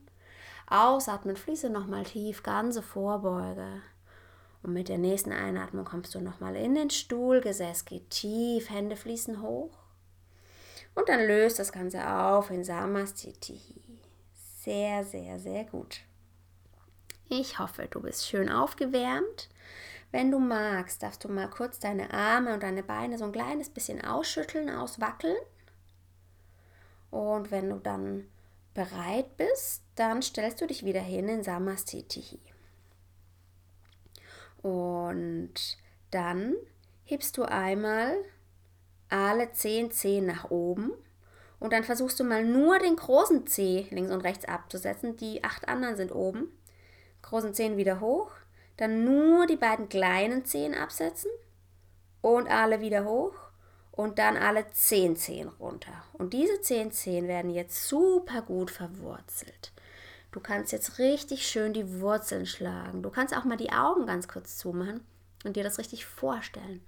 [0.67, 3.81] Ausatmen, fließe nochmal tief, ganze Vorbeuge.
[4.61, 8.95] Und mit der nächsten Einatmung kommst du nochmal in den Stuhl, Gesäß geht tief, Hände
[8.95, 9.77] fließen hoch.
[10.95, 13.61] Und dann löst das Ganze auf in Samastiti.
[14.33, 16.01] Sehr, sehr, sehr gut.
[17.29, 19.49] Ich hoffe, du bist schön aufgewärmt.
[20.11, 23.69] Wenn du magst, darfst du mal kurz deine Arme und deine Beine so ein kleines
[23.69, 25.37] bisschen ausschütteln, auswackeln.
[27.11, 28.27] Und wenn du dann
[28.73, 32.39] bereit bist, dann stellst du dich wieder hin in Samastiti.
[34.61, 35.77] Und
[36.11, 36.55] dann
[37.05, 38.15] hebst du einmal
[39.09, 40.91] alle zehn Zehen nach oben
[41.59, 45.17] und dann versuchst du mal nur den großen Zeh links und rechts abzusetzen.
[45.17, 46.51] Die acht anderen sind oben.
[47.21, 48.31] Großen Zehen wieder hoch.
[48.79, 51.29] Dann nur die beiden kleinen Zehen absetzen
[52.21, 53.33] und alle wieder hoch
[53.91, 55.91] und dann alle zehn Zehen runter.
[56.13, 59.73] Und diese zehn Zehen werden jetzt super gut verwurzelt.
[60.31, 63.03] Du kannst jetzt richtig schön die Wurzeln schlagen.
[63.03, 65.01] Du kannst auch mal die Augen ganz kurz zumachen
[65.43, 66.81] und dir das richtig vorstellen.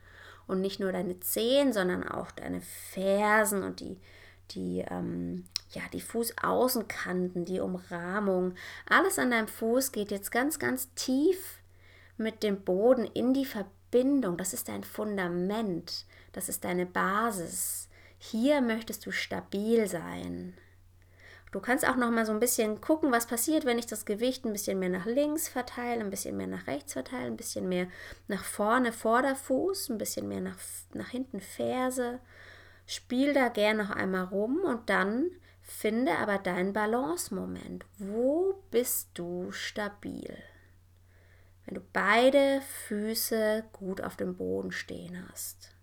[0.47, 3.99] Und nicht nur deine Zehen, sondern auch deine Fersen und die,
[4.51, 8.55] die, ähm, ja, die Fußaußenkanten, die Umrahmung.
[8.89, 11.60] Alles an deinem Fuß geht jetzt ganz, ganz tief
[12.21, 14.37] mit dem Boden in die Verbindung.
[14.37, 16.05] Das ist dein Fundament.
[16.31, 17.89] Das ist deine Basis.
[18.17, 20.55] Hier möchtest du stabil sein.
[21.51, 24.45] Du kannst auch noch mal so ein bisschen gucken, was passiert, wenn ich das Gewicht
[24.45, 27.87] ein bisschen mehr nach links verteile, ein bisschen mehr nach rechts verteile, ein bisschen mehr
[28.29, 30.57] nach vorne Vorderfuß, ein bisschen mehr nach,
[30.93, 32.19] nach hinten Ferse.
[32.85, 35.29] Spiel da gerne noch einmal rum und dann
[35.61, 37.85] finde aber deinen Balance-Moment.
[37.97, 40.37] Wo bist du stabil?
[41.71, 45.73] Wenn du beide Füße gut auf dem Boden stehen hast.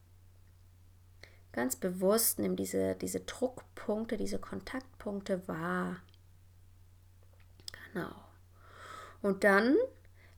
[1.52, 5.96] Ganz bewusst nimm diese, diese Druckpunkte, diese Kontaktpunkte wahr.
[7.94, 8.14] Genau.
[9.22, 9.76] Und dann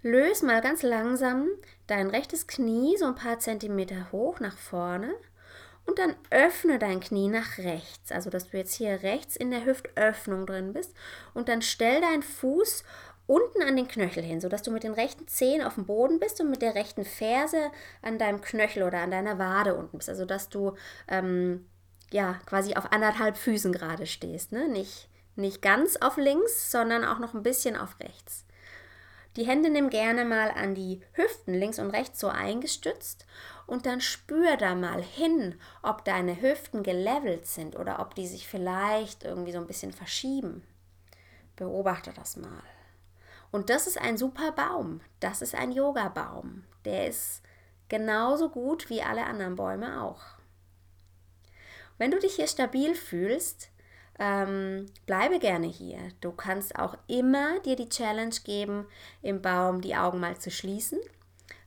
[0.02, 1.48] löse mal ganz langsam
[1.88, 5.12] dein rechtes Knie so ein paar Zentimeter hoch nach vorne
[5.84, 9.64] und dann öffne dein Knie nach rechts, also dass du jetzt hier rechts in der
[9.64, 10.94] Hüftöffnung drin bist
[11.34, 12.84] und dann stell deinen Fuß
[13.30, 16.40] unten an den Knöchel hin, sodass du mit den rechten Zehen auf dem Boden bist
[16.40, 17.70] und mit der rechten Ferse
[18.02, 20.08] an deinem Knöchel oder an deiner Wade unten bist.
[20.08, 20.74] Also dass du
[21.06, 21.64] ähm,
[22.10, 24.50] ja quasi auf anderthalb Füßen gerade stehst.
[24.50, 24.68] Ne?
[24.68, 28.46] Nicht, nicht ganz auf links, sondern auch noch ein bisschen auf rechts.
[29.36, 33.26] Die Hände nimm gerne mal an die Hüften links und rechts so eingestützt
[33.68, 38.48] und dann spür da mal hin, ob deine Hüften gelevelt sind oder ob die sich
[38.48, 40.64] vielleicht irgendwie so ein bisschen verschieben.
[41.54, 42.64] Beobachte das mal.
[43.50, 45.00] Und das ist ein super Baum.
[45.18, 46.64] Das ist ein Yoga-Baum.
[46.84, 47.42] Der ist
[47.88, 50.22] genauso gut wie alle anderen Bäume auch.
[51.98, 53.70] Wenn du dich hier stabil fühlst,
[54.18, 55.98] ähm, bleibe gerne hier.
[56.20, 58.86] Du kannst auch immer dir die Challenge geben,
[59.22, 60.98] im Baum die Augen mal zu schließen.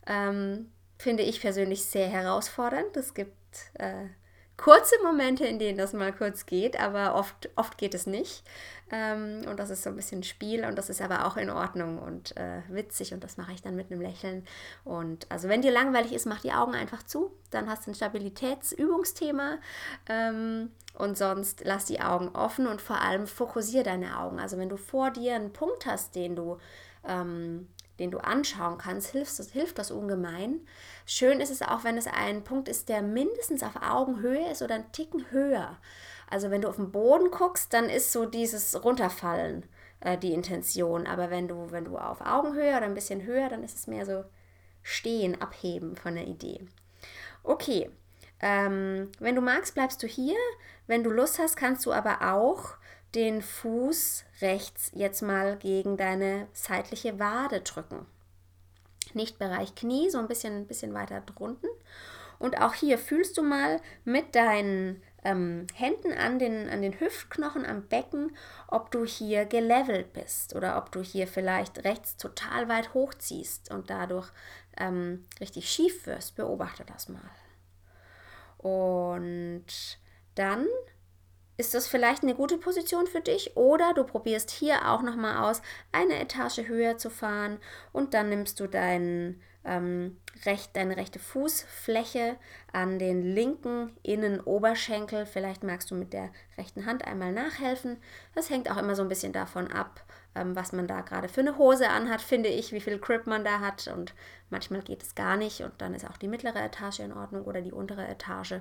[0.08, 2.96] Ähm, finde ich persönlich sehr herausfordernd.
[2.96, 3.34] Es gibt
[3.74, 4.08] äh,
[4.58, 8.44] kurze Momente, in denen das mal kurz geht, aber oft, oft geht es nicht.
[8.94, 11.98] Ähm, und das ist so ein bisschen Spiel und das ist aber auch in Ordnung
[11.98, 14.46] und äh, witzig und das mache ich dann mit einem Lächeln.
[14.84, 17.96] Und also wenn dir langweilig ist, mach die Augen einfach zu, dann hast du ein
[17.96, 19.58] Stabilitätsübungsthema
[20.08, 24.40] ähm, und sonst lass die Augen offen und vor allem fokussiere deine Augen.
[24.40, 26.60] Also wenn du vor dir einen Punkt hast, den du
[27.04, 27.68] ähm,
[28.00, 30.62] den du anschauen kannst, hilft das, hilft das ungemein.
[31.06, 34.76] Schön ist es auch, wenn es ein Punkt ist, der mindestens auf Augenhöhe ist oder
[34.76, 35.78] einen Ticken höher.
[36.30, 39.66] Also wenn du auf den Boden guckst, dann ist so dieses Runterfallen
[40.00, 41.08] äh, die Intention.
[41.08, 44.06] Aber wenn du, wenn du auf Augenhöhe oder ein bisschen höher, dann ist es mehr
[44.06, 44.24] so
[44.82, 46.62] stehen, abheben von der Idee.
[47.44, 47.90] Okay,
[48.40, 50.36] ähm, wenn du magst, bleibst du hier.
[50.88, 52.76] Wenn du Lust hast, kannst du aber auch
[53.16, 58.06] den Fuß rechts jetzt mal gegen deine seitliche Wade drücken.
[59.14, 61.70] Nicht Bereich Knie, so ein bisschen, ein bisschen weiter drunten.
[62.40, 67.66] Und auch hier fühlst du mal mit deinen ähm, Händen an den, an den Hüftknochen
[67.66, 68.36] am Becken,
[68.68, 73.90] ob du hier gelevelt bist oder ob du hier vielleicht rechts total weit hochziehst und
[73.90, 74.30] dadurch
[74.78, 76.36] ähm, richtig schief wirst.
[76.36, 77.22] Beobachte das mal.
[78.58, 79.66] Und
[80.36, 80.68] dann
[81.58, 85.62] ist das vielleicht eine gute Position für dich oder du probierst hier auch nochmal aus,
[85.92, 87.60] eine Etage höher zu fahren
[87.92, 92.36] und dann nimmst du deinen ähm, recht, deine rechte Fußfläche
[92.72, 95.26] an den linken Innenoberschenkel.
[95.26, 97.98] Vielleicht magst du mit der rechten Hand einmal nachhelfen.
[98.36, 100.04] Das hängt auch immer so ein bisschen davon ab,
[100.36, 103.44] ähm, was man da gerade für eine Hose anhat, finde ich, wie viel Grip man
[103.44, 103.88] da hat.
[103.88, 104.14] Und
[104.50, 107.62] manchmal geht es gar nicht und dann ist auch die mittlere Etage in Ordnung oder
[107.62, 108.56] die untere Etage.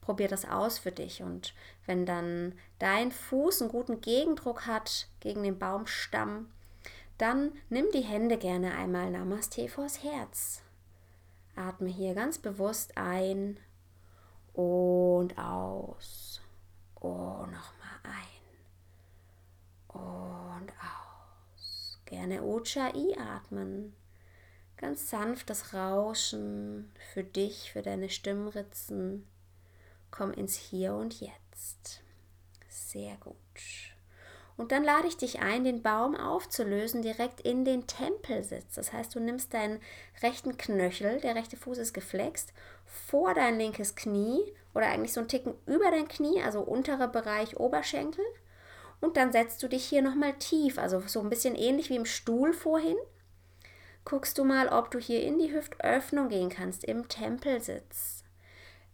[0.00, 1.22] Probier das aus für dich.
[1.22, 1.54] Und
[1.86, 6.48] wenn dann dein Fuß einen guten Gegendruck hat gegen den Baumstamm,
[7.18, 10.62] dann nimm die Hände gerne einmal Namaste vors Herz.
[11.56, 13.58] Atme hier ganz bewusst ein
[14.52, 16.40] und aus.
[16.94, 18.38] Und nochmal ein
[19.88, 21.07] und aus.
[22.08, 23.94] Gerne Ujjayi atmen.
[24.78, 29.28] Ganz sanftes Rauschen für dich, für deine Stimmritzen.
[30.10, 32.00] Komm ins Hier und Jetzt.
[32.70, 33.36] Sehr gut.
[34.56, 38.76] Und dann lade ich dich ein, den Baum aufzulösen, direkt in den Tempelsitz.
[38.76, 39.78] Das heißt, du nimmst deinen
[40.22, 42.54] rechten Knöchel, der rechte Fuß ist geflext,
[42.86, 44.40] vor dein linkes Knie
[44.74, 48.24] oder eigentlich so einen Ticken über dein Knie, also unterer Bereich Oberschenkel.
[49.00, 52.04] Und dann setzt du dich hier nochmal tief, also so ein bisschen ähnlich wie im
[52.04, 52.96] Stuhl vorhin.
[54.04, 58.24] Guckst du mal, ob du hier in die Hüftöffnung gehen kannst, im Tempelsitz.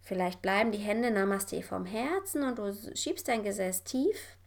[0.01, 4.37] Vielleicht bleiben die Hände Namaste vom Herzen und du schiebst dein Gesäß tief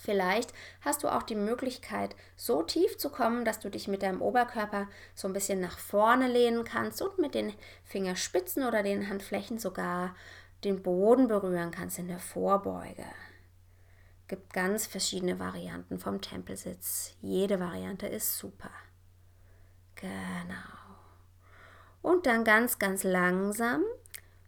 [0.00, 4.22] Vielleicht hast du auch die Möglichkeit, so tief zu kommen, dass du dich mit deinem
[4.22, 7.52] Oberkörper so ein bisschen nach vorne lehnen kannst und mit den
[7.84, 10.14] Fingerspitzen oder den Handflächen sogar
[10.64, 13.04] den Boden berühren kannst in der Vorbeuge.
[14.30, 17.16] Gibt ganz verschiedene Varianten vom Tempelsitz.
[17.20, 18.70] Jede Variante ist super.
[19.96, 20.54] Genau.
[22.00, 23.82] Und dann ganz, ganz langsam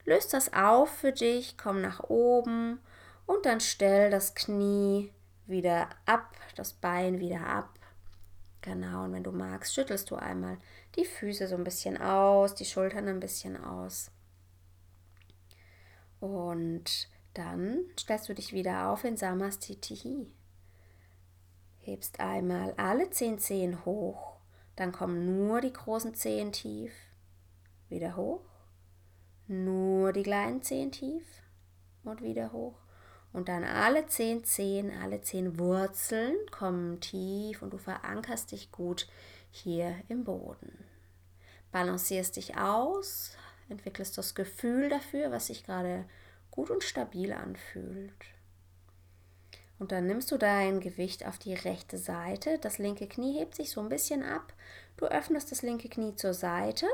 [0.05, 2.79] löst das auf für dich, komm nach oben
[3.27, 5.13] und dann stell das Knie
[5.47, 7.77] wieder ab, das Bein wieder ab.
[8.61, 10.59] Genau, und wenn du magst, schüttelst du einmal
[10.95, 14.13] die Füße so ein bisschen aus, die Schultern ein bisschen aus.
[16.21, 20.31] Und dann stellst du dich wieder auf in Samastitihi.
[21.79, 24.37] Hebst einmal alle zehn Zehen hoch,
[24.77, 26.93] dann kommen nur die großen Zehen tief.
[27.89, 28.45] Wieder hoch.
[29.49, 31.25] Nur die kleinen Zehen tief
[32.05, 32.79] und wieder hoch.
[33.33, 39.09] Und dann alle zehn Zehen, alle zehn Wurzeln kommen tief und du verankerst dich gut
[39.51, 40.85] hier im Boden.
[41.71, 43.37] Balancierst dich aus,
[43.69, 46.05] entwickelst das Gefühl dafür, was sich gerade
[46.53, 48.15] gut und stabil anfühlt.
[49.81, 52.59] Und dann nimmst du dein Gewicht auf die rechte Seite.
[52.61, 54.53] Das linke Knie hebt sich so ein bisschen ab.
[54.97, 56.87] Du öffnest das linke Knie zur Seite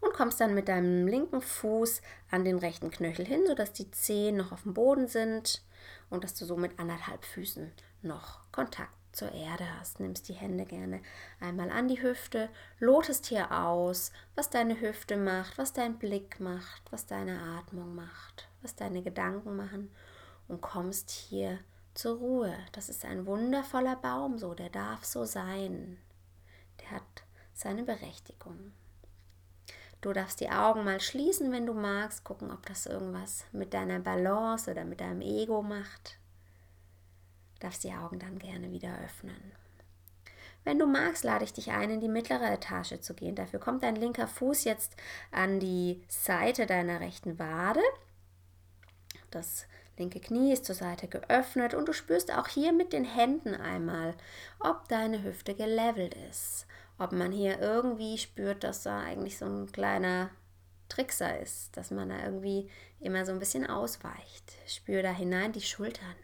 [0.00, 4.38] und kommst dann mit deinem linken Fuß an den rechten Knöchel hin, sodass die Zehen
[4.38, 5.62] noch auf dem Boden sind
[6.08, 10.00] und dass du so mit anderthalb Füßen noch Kontakt zur Erde hast.
[10.00, 11.02] Nimmst die Hände gerne
[11.40, 16.82] einmal an die Hüfte, lotest hier aus, was deine Hüfte macht, was dein Blick macht,
[16.90, 19.90] was deine Atmung macht, was deine Gedanken machen
[20.48, 21.58] und kommst hier
[21.94, 22.54] zur Ruhe.
[22.72, 25.98] Das ist ein wundervoller Baum, so der darf so sein.
[26.80, 28.72] Der hat seine Berechtigung.
[30.00, 34.00] Du darfst die Augen mal schließen, wenn du magst, gucken, ob das irgendwas mit deiner
[34.00, 36.18] Balance oder mit deinem Ego macht.
[37.54, 39.52] Du darfst die Augen dann gerne wieder öffnen.
[40.64, 43.34] Wenn du magst, lade ich dich ein, in die mittlere Etage zu gehen.
[43.34, 44.96] Dafür kommt dein linker Fuß jetzt
[45.30, 47.80] an die Seite deiner rechten Wade.
[49.34, 49.66] Das
[49.96, 54.14] linke Knie ist zur Seite geöffnet und du spürst auch hier mit den Händen einmal,
[54.60, 56.66] ob deine Hüfte gelevelt ist
[56.98, 60.30] ob man hier irgendwie spürt, dass da eigentlich so ein kleiner
[60.88, 62.70] Trickser ist, dass man da irgendwie
[63.00, 64.52] immer so ein bisschen ausweicht.
[64.66, 66.14] Spür da hinein, die Schultern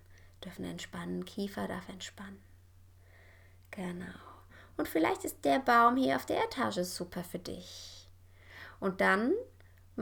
[0.44, 2.40] dürfen entspannen, Kiefer darf entspannen.
[3.70, 4.06] Genau.
[4.76, 8.08] Und vielleicht ist der Baum hier auf der Etage super für dich.
[8.78, 9.32] Und dann,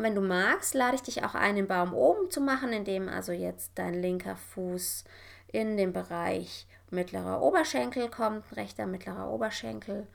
[0.02, 3.32] wenn du magst, lade ich dich auch ein, den Baum oben zu machen, indem also
[3.32, 5.04] jetzt dein linker Fuß
[5.52, 10.06] in den Bereich mittlerer Oberschenkel kommt, rechter mittlerer Oberschenkel.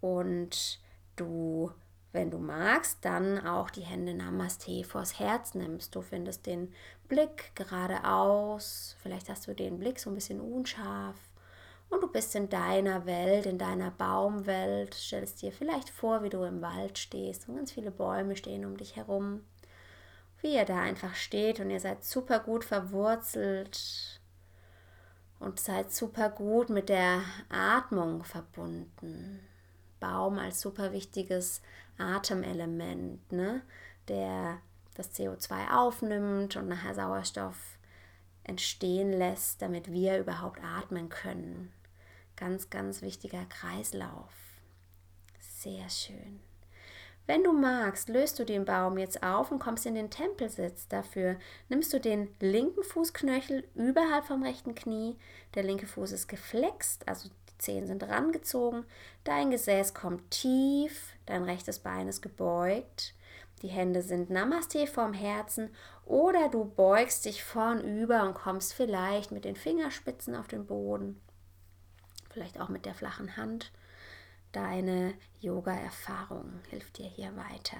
[0.00, 0.80] Und
[1.16, 1.70] du,
[2.12, 5.94] wenn du magst, dann auch die Hände Namaste vors Herz nimmst.
[5.94, 6.72] Du findest den
[7.08, 11.16] Blick geradeaus, vielleicht hast du den Blick so ein bisschen unscharf
[11.88, 16.42] und du bist in deiner Welt, in deiner Baumwelt, stellst dir vielleicht vor, wie du
[16.42, 19.44] im Wald stehst und ganz viele Bäume stehen um dich herum,
[20.40, 24.20] wie ihr da einfach steht und ihr seid super gut verwurzelt
[25.38, 29.40] und seid super gut mit der Atmung verbunden.
[30.00, 31.62] Baum als super wichtiges
[31.98, 33.62] Atemelement, ne?
[34.08, 34.58] der
[34.94, 37.78] das CO2 aufnimmt und nachher Sauerstoff
[38.44, 41.72] entstehen lässt, damit wir überhaupt atmen können.
[42.36, 44.32] Ganz, ganz wichtiger Kreislauf.
[45.40, 46.40] Sehr schön.
[47.26, 50.86] Wenn du magst, löst du den Baum jetzt auf und kommst in den Tempelsitz.
[50.86, 51.36] Dafür
[51.68, 55.16] nimmst du den linken Fußknöchel überhalb vom rechten Knie.
[55.54, 58.84] Der linke Fuß ist geflext, also die Zehen sind rangezogen,
[59.24, 63.14] dein Gesäß kommt tief, dein rechtes Bein ist gebeugt,
[63.62, 65.70] die Hände sind Namaste vorm Herzen
[66.04, 71.20] oder du beugst dich vornüber und kommst vielleicht mit den Fingerspitzen auf den Boden,
[72.36, 73.72] vielleicht auch mit der flachen Hand.
[74.52, 77.78] Deine Yoga-Erfahrung hilft dir hier weiter.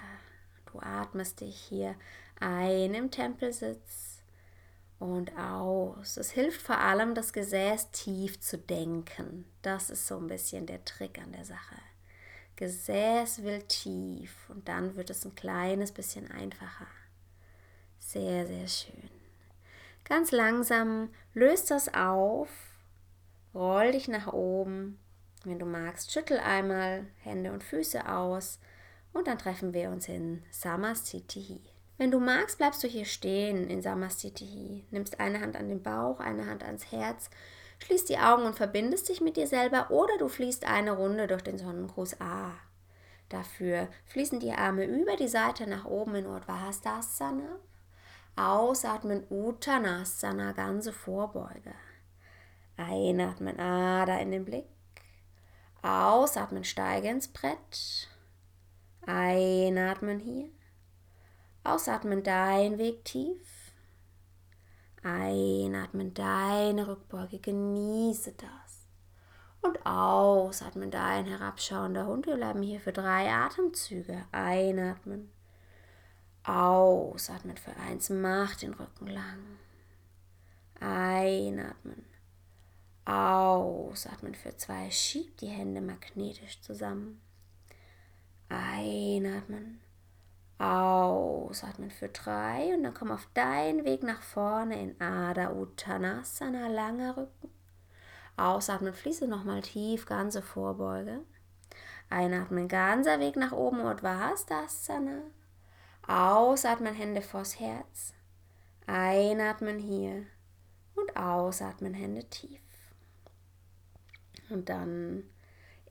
[0.73, 1.95] Du atmest dich hier
[2.41, 4.23] ein im Tempelsitz
[4.99, 6.17] und aus.
[6.17, 9.45] Es hilft vor allem, das Gesäß tief zu denken.
[9.61, 11.77] Das ist so ein bisschen der Trick an der Sache.
[12.57, 16.87] Gesäß will tief und dann wird es ein kleines bisschen einfacher.
[17.99, 19.11] Sehr, sehr schön.
[20.05, 22.49] Ganz langsam löst das auf,
[23.57, 24.99] roll dich nach oben.
[25.45, 28.61] Wenn du magst, schüttel einmal Hände und Füße aus
[29.13, 31.61] und dann treffen wir uns in Samasthiti.
[31.99, 34.85] Wenn du magst, bleibst du hier stehen in Samasthiti.
[34.91, 37.31] Nimmst eine Hand an den Bauch, eine Hand ans Herz,
[37.79, 41.43] schließt die Augen und verbindest dich mit dir selber oder du fließt eine Runde durch
[41.43, 42.53] den Sonnengruß A.
[43.29, 47.59] Dafür fließen die Arme über die Seite nach oben in Urdhvastasana.
[48.37, 51.73] Ausatmen Uttanasana, ganze Vorbeuge.
[52.77, 54.66] Einatmen Ada in den Blick.
[55.83, 58.09] Ausatmen, steige ins Brett.
[59.07, 60.51] Einatmen hier.
[61.64, 63.72] Ausatmen dein Weg tief.
[65.03, 68.89] Einatmen deine Rückbeuge, genieße das.
[69.62, 72.27] Und ausatmen dein herabschauender Hund.
[72.27, 74.24] Wir bleiben hier für drei Atemzüge.
[74.33, 75.31] Einatmen.
[76.45, 78.11] Ausatmen für eins.
[78.11, 79.59] Mach den Rücken lang.
[80.81, 82.05] Einatmen.
[83.07, 84.91] Ausatmen für zwei.
[84.91, 87.23] Schieb die Hände magnetisch zusammen.
[88.49, 89.81] Einatmen.
[90.59, 97.17] Ausatmen für drei und dann komm auf deinen Weg nach vorne in Ada Uttanasana, langer
[97.17, 97.51] Rücken.
[98.37, 101.21] Ausatmen, fließe nochmal tief, ganze Vorbeuge.
[102.11, 105.23] Einatmen, ganzer Weg nach oben, Urdhvastasana.
[106.07, 108.15] Ausatmen, Hände vors Herz.
[108.87, 110.25] Einatmen hier
[110.95, 112.66] und ausatmen, Hände tief.
[114.51, 115.24] Und dann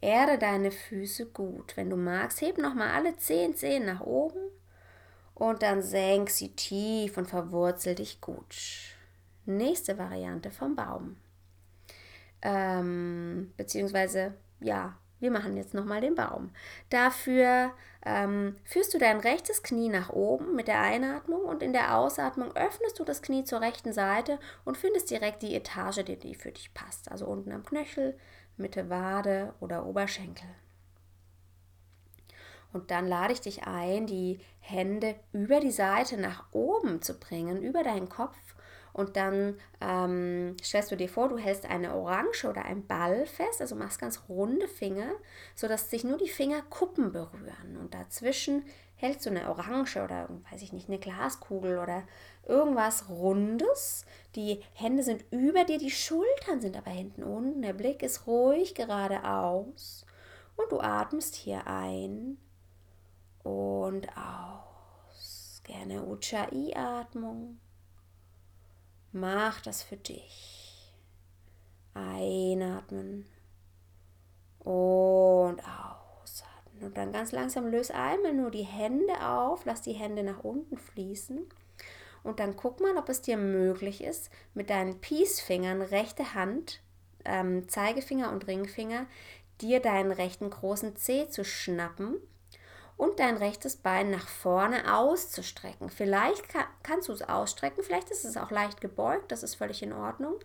[0.02, 1.76] erde deine Füße gut.
[1.78, 4.40] Wenn du magst, heb nochmal alle zehn Zehen nach oben
[5.34, 8.56] und dann senk sie tief und verwurzel dich gut.
[9.46, 11.18] Nächste Variante vom Baum.
[12.42, 16.52] Ähm, beziehungsweise, ja, wir machen jetzt nochmal den Baum.
[16.90, 17.72] Dafür
[18.06, 22.56] ähm, führst du dein rechtes Knie nach oben mit der Einatmung und in der Ausatmung
[22.56, 26.52] öffnest du das Knie zur rechten Seite und findest direkt die Etage, die, die für
[26.52, 27.12] dich passt.
[27.12, 28.18] Also unten am Knöchel,
[28.58, 30.48] Mitte Wade oder Oberschenkel.
[32.76, 37.64] Und dann lade ich dich ein, die Hände über die Seite nach oben zu bringen,
[37.64, 38.36] über deinen Kopf.
[38.92, 43.62] Und dann ähm, stellst du dir vor, du hältst eine Orange oder ein Ball fest,
[43.62, 45.10] also machst ganz runde Finger,
[45.54, 47.78] sodass sich nur die Fingerkuppen berühren.
[47.80, 48.64] Und dazwischen
[48.96, 52.04] hältst du eine Orange oder, weiß ich nicht, eine Glaskugel oder
[52.48, 54.06] irgendwas Rundes.
[54.36, 57.62] Die Hände sind über dir, die Schultern sind aber hinten unten.
[57.62, 60.06] Der Blick ist ruhig geradeaus.
[60.58, 62.38] Und du atmest hier ein
[63.44, 65.62] und aus.
[65.64, 67.60] Gerne Ujjayi-Atmung.
[69.12, 70.94] Mach das für dich.
[71.94, 73.26] Einatmen
[74.60, 76.82] und ausatmen.
[76.82, 80.78] Und dann ganz langsam löse einmal nur die Hände auf, lass die Hände nach unten
[80.78, 81.48] fließen.
[82.26, 86.82] Und dann guck mal, ob es dir möglich ist, mit deinen Peace-Fingern, rechte Hand,
[87.24, 89.06] ähm, Zeigefinger und Ringfinger,
[89.62, 92.16] dir deinen rechten großen Zeh zu schnappen
[92.98, 95.90] und dein rechtes Bein nach vorne auszustrecken.
[95.90, 99.84] Vielleicht kann, kannst du es ausstrecken, vielleicht ist es auch leicht gebeugt, das ist völlig
[99.84, 100.40] in Ordnung.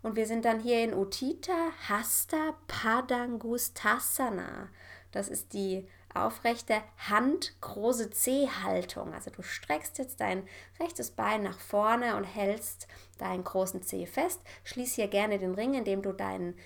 [0.00, 4.68] Und wir sind dann hier in Utita Hasta Padangustasana.
[5.10, 5.88] Das ist die
[6.24, 6.74] aufrechte
[7.08, 9.12] Hand große C-Haltung.
[9.14, 10.42] Also du streckst jetzt dein
[10.80, 12.88] rechtes Bein nach vorne und hältst
[13.18, 14.40] deinen großen C fest.
[14.64, 16.56] Schließ hier gerne den Ring, indem du deinen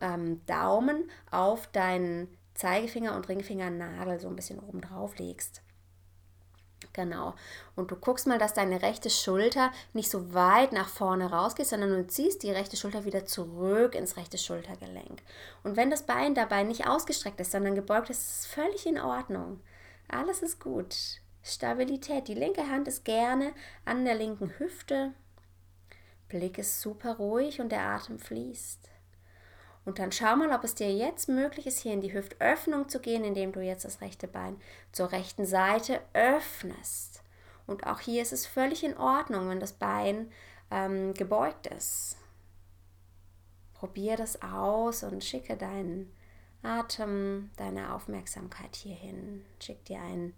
[0.00, 5.62] ähm, Daumen auf deinen Zeigefinger und Ringfingernagel so ein bisschen oben drauf legst.
[6.98, 7.36] Genau.
[7.76, 11.90] Und du guckst mal, dass deine rechte Schulter nicht so weit nach vorne rausgeht, sondern
[11.90, 15.22] du ziehst die rechte Schulter wieder zurück ins rechte Schultergelenk.
[15.62, 18.98] Und wenn das Bein dabei nicht ausgestreckt ist, sondern gebeugt ist, ist es völlig in
[18.98, 19.60] Ordnung.
[20.08, 20.96] Alles ist gut.
[21.40, 22.26] Stabilität.
[22.26, 23.52] Die linke Hand ist gerne
[23.84, 25.12] an der linken Hüfte.
[26.28, 28.90] Blick ist super ruhig und der Atem fließt.
[29.88, 33.00] Und dann schau mal, ob es dir jetzt möglich ist, hier in die Hüftöffnung zu
[33.00, 34.60] gehen, indem du jetzt das rechte Bein
[34.92, 37.22] zur rechten Seite öffnest.
[37.66, 40.30] Und auch hier ist es völlig in Ordnung, wenn das Bein
[40.70, 42.18] ähm, gebeugt ist.
[43.72, 46.12] Probier das aus und schicke deinen
[46.62, 49.42] Atem, deine Aufmerksamkeit hierhin.
[49.58, 50.34] Schick dir ein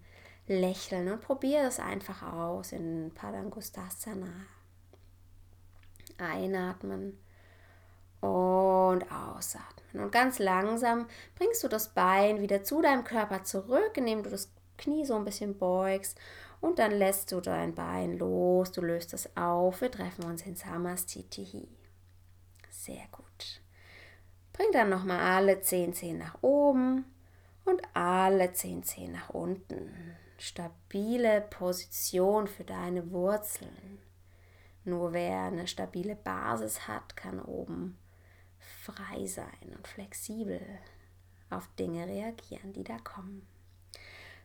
[0.46, 4.30] Lächeln und probier das einfach aus in Padangustasana.
[6.18, 7.18] Einatmen
[8.21, 10.05] und ausatmen.
[10.05, 11.07] Und ganz langsam
[11.37, 15.25] bringst du das Bein wieder zu deinem Körper zurück, indem du das Knie so ein
[15.25, 16.18] bisschen beugst
[16.61, 19.81] und dann lässt du dein Bein los, du löst es auf.
[19.81, 21.68] Wir treffen uns in Samastitihi.
[22.71, 23.62] Sehr gut.
[24.53, 27.07] Bring dann nochmal alle zehn Zehen nach oben
[27.64, 29.91] und alle zehn Zehen nach unten.
[30.39, 33.99] Stabile Position für deine Wurzeln.
[34.85, 37.99] Nur wer eine stabile Basis hat, kann oben
[38.81, 40.61] frei sein und flexibel
[41.51, 43.47] auf Dinge reagieren, die da kommen.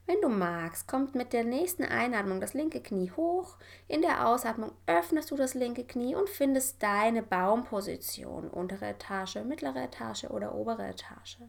[0.07, 3.57] Wenn du magst, kommt mit der nächsten Einatmung das linke Knie hoch.
[3.87, 9.83] In der Ausatmung öffnest du das linke Knie und findest deine Baumposition, untere Etage, mittlere
[9.83, 11.39] Etage oder obere Etage.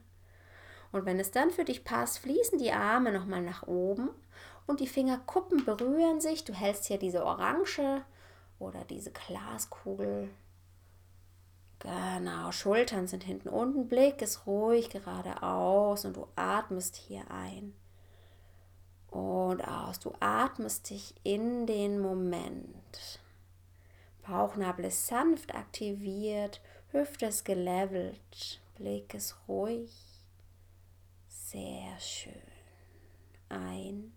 [0.91, 4.09] Und wenn es dann für dich passt, fließen die Arme nochmal nach oben
[4.66, 6.45] und die Fingerkuppen berühren sich.
[6.45, 8.03] Du hältst hier diese Orange
[8.59, 10.30] oder diese Glaskugel.
[11.79, 17.74] Genau, Schultern sind hinten unten, Blick ist ruhig geradeaus und du atmest hier ein
[19.11, 19.99] und aus.
[19.99, 23.20] Du atmest dich in den Moment.
[24.27, 26.61] Bauchnabel ist sanft aktiviert,
[26.91, 29.93] Hüfte ist gelevelt, Blick ist ruhig.
[31.29, 32.33] Sehr schön.
[33.49, 34.12] Ein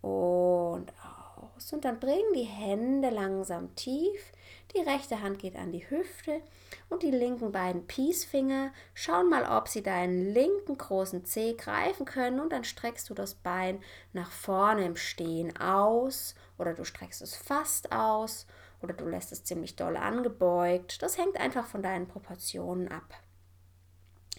[0.00, 1.72] und aus.
[1.72, 4.32] Und dann bring die Hände langsam tief
[4.74, 6.40] die rechte Hand geht an die Hüfte
[6.88, 12.40] und die linken beiden Peacefinger schauen mal, ob sie deinen linken großen Zeh greifen können
[12.40, 17.34] und dann streckst du das Bein nach vorne im Stehen aus oder du streckst es
[17.34, 18.46] fast aus
[18.82, 21.02] oder du lässt es ziemlich doll angebeugt.
[21.02, 23.14] Das hängt einfach von deinen Proportionen ab.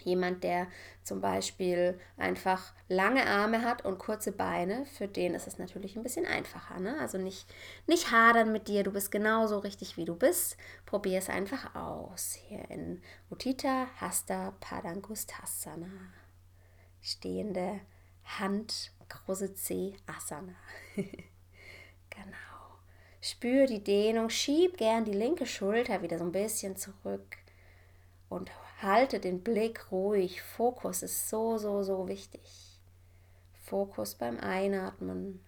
[0.04, 0.68] Jemand, der
[1.04, 6.04] zum Beispiel einfach lange Arme hat und kurze Beine, für den ist es natürlich ein
[6.04, 6.80] bisschen einfacher.
[6.80, 6.98] Ne?
[7.00, 7.48] Also nicht,
[7.88, 10.58] nicht hadern mit dir, du bist genauso richtig, wie du bist.
[10.86, 12.34] Probier es einfach aus.
[12.48, 15.88] Hier in Utita Hasta Padangustasana.
[17.02, 17.82] Stehende
[18.24, 20.56] Hand, große C, Asana.
[20.96, 22.38] genau.
[23.22, 27.38] Spür die Dehnung, schieb gern die linke Schulter wieder so ein bisschen zurück
[28.30, 28.50] und
[28.82, 30.42] Halte den Blick ruhig.
[30.42, 32.42] Fokus ist so, so, so wichtig.
[33.64, 35.40] Fokus beim Einatmen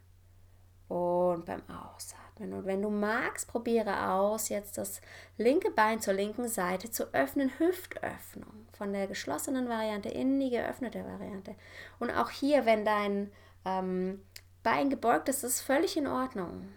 [0.87, 2.53] und beim Ausatmen.
[2.53, 5.01] Und wenn du magst, probiere aus, jetzt das
[5.37, 8.67] linke Bein zur linken Seite zu öffnen, Hüftöffnung.
[8.77, 11.55] Von der geschlossenen Variante in die geöffnete Variante.
[11.99, 13.31] Und auch hier, wenn dein
[13.65, 14.21] ähm,
[14.61, 16.69] Bein gebeugt ist, ist es völlig in Ordnung.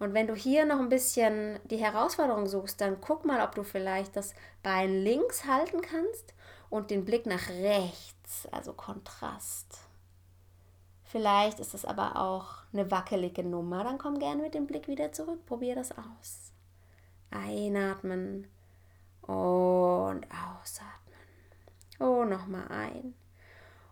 [0.00, 3.62] Und wenn du hier noch ein bisschen die Herausforderung suchst, dann guck mal, ob du
[3.62, 6.34] vielleicht das Bein links halten kannst
[6.70, 9.78] und den Blick nach rechts, also Kontrast.
[11.04, 15.12] Vielleicht ist es aber auch eine wackelige Nummer, dann komm gerne mit dem Blick wieder
[15.12, 16.52] zurück, probier das aus.
[17.30, 18.46] Einatmen
[19.20, 21.20] und ausatmen.
[21.98, 23.14] Oh, nochmal ein.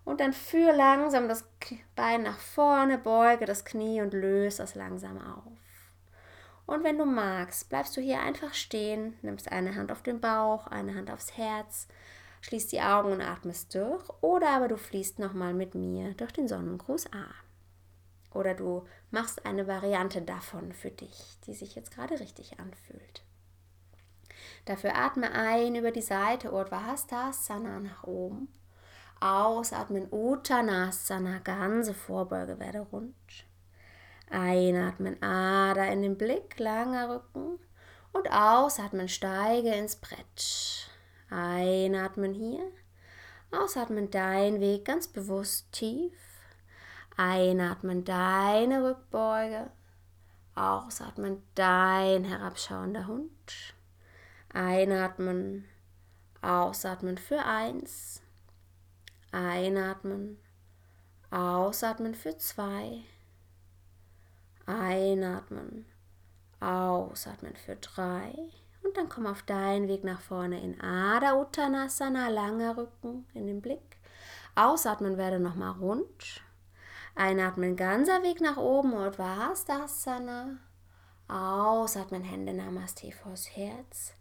[0.06, 1.44] Und dann führ langsam das
[1.94, 5.67] Bein nach vorne, beuge das Knie und löse es langsam auf.
[6.68, 10.66] Und wenn du magst, bleibst du hier einfach stehen, nimmst eine Hand auf den Bauch,
[10.66, 11.88] eine Hand aufs Herz,
[12.42, 14.04] schließt die Augen und atmest durch.
[14.20, 17.24] Oder aber du fließt nochmal mit mir durch den Sonnengruß A.
[18.36, 23.22] Oder du machst eine Variante davon für dich, die sich jetzt gerade richtig anfühlt.
[24.66, 28.52] Dafür atme ein über die Seite Urdhvastasana nach oben.
[29.20, 33.47] Ausatmen Uttanasana, ganze Vorbeuge werde rund.
[34.30, 37.58] Einatmen, Ader in den Blick, langer Rücken.
[38.12, 40.90] Und ausatmen, steige ins Brett.
[41.30, 42.70] Einatmen hier.
[43.50, 46.12] Ausatmen, dein Weg ganz bewusst tief.
[47.16, 49.70] Einatmen, deine Rückbeuge.
[50.54, 53.74] Ausatmen, dein herabschauender Hund.
[54.52, 55.64] Einatmen,
[56.42, 58.22] ausatmen für eins.
[59.30, 60.38] Einatmen,
[61.30, 63.02] ausatmen für zwei.
[64.68, 65.86] Einatmen,
[66.60, 68.34] ausatmen für drei.
[68.84, 73.62] Und dann komm auf deinen Weg nach vorne in Ada Uttanasana, langer Rücken in den
[73.62, 73.96] Blick.
[74.54, 76.42] Ausatmen werde nochmal rund.
[77.14, 80.58] Einatmen, ganzer Weg nach oben, Urdhvastasana.
[81.28, 84.12] Ausatmen, Hände Namaste vors Herz.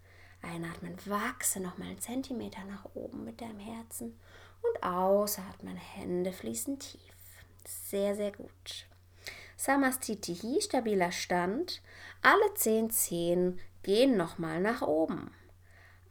[0.42, 4.18] Einatmen, wachse nochmal einen Zentimeter nach oben mit deinem Herzen.
[4.62, 7.02] Und ausatmen, Hände fließen tief.
[7.66, 8.87] Sehr, sehr gut.
[9.58, 11.82] Samastitihi, stabiler Stand.
[12.22, 15.32] Alle zehn Zehen gehen nochmal nach oben.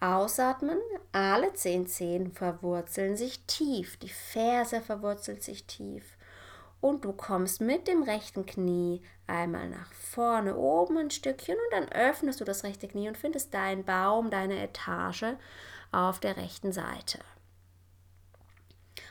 [0.01, 0.79] Ausatmen,
[1.13, 6.19] alle zehn Zehen verwurzeln sich tief, die Ferse verwurzelt sich tief.
[6.81, 11.89] Und du kommst mit dem rechten Knie einmal nach vorne oben ein Stückchen und dann
[11.91, 15.37] öffnest du das rechte Knie und findest deinen Baum, deine Etage
[15.93, 17.21] auf der rechten Seite.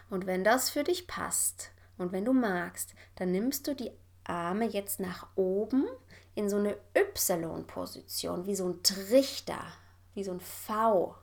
[0.10, 3.92] Und wenn das für dich passt und wenn du magst, dann nimmst du die
[4.26, 5.88] Arme jetzt nach oben
[6.36, 9.60] in so eine Y-Position, wie so ein Trichter,
[10.14, 11.16] wie so ein V.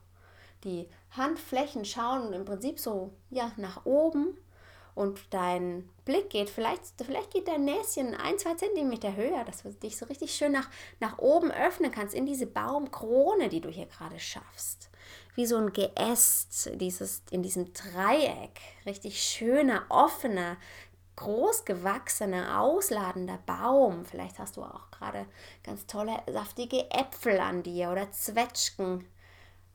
[0.63, 4.37] Die Handflächen schauen im Prinzip so ja, nach oben
[4.95, 9.71] und dein Blick geht, vielleicht, vielleicht geht dein Näschen ein, zwei Zentimeter höher, dass du
[9.71, 13.87] dich so richtig schön nach, nach oben öffnen kannst in diese Baumkrone, die du hier
[13.87, 14.89] gerade schaffst.
[15.35, 18.61] Wie so ein Geäst dieses, in diesem Dreieck.
[18.85, 20.57] Richtig schöner, offener,
[21.15, 24.05] großgewachsener, ausladender Baum.
[24.05, 25.25] Vielleicht hast du auch gerade
[25.63, 29.05] ganz tolle, saftige Äpfel an dir oder Zwetschgen.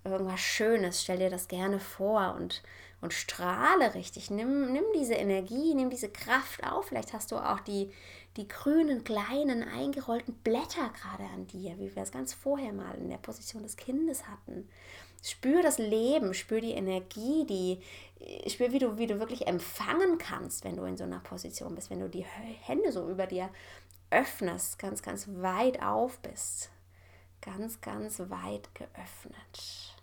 [0.04, 1.02] Irgendwas Schönes.
[1.02, 2.62] Stell dir das gerne vor und,
[3.00, 4.30] und strahle richtig.
[4.30, 6.86] Nimm, nimm diese Energie, nimm diese Kraft auf.
[6.86, 7.92] Vielleicht hast du auch die,
[8.36, 13.10] die grünen, kleinen, eingerollten Blätter gerade an dir, wie wir es ganz vorher mal in
[13.10, 14.68] der Position des Kindes hatten.
[15.22, 17.80] Spür das Leben, spür die Energie, die,
[18.48, 21.90] spür, wie du, wie du wirklich empfangen kannst, wenn du in so einer Position bist,
[21.90, 23.50] wenn du die Hände so über dir
[24.10, 26.70] öffnest, ganz, ganz weit auf bist.
[27.40, 29.94] Ganz, ganz weit geöffnet.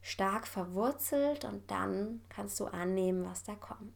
[0.00, 3.92] Stark verwurzelt und dann kannst du annehmen, was da kommt.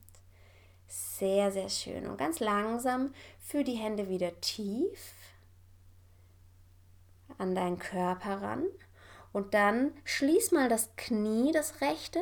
[0.86, 2.06] Sehr, sehr schön.
[2.06, 5.14] Und ganz langsam führ die Hände wieder tief
[7.38, 8.64] an deinen Körper ran
[9.32, 12.20] und dann schließ mal das Knie, das rechte,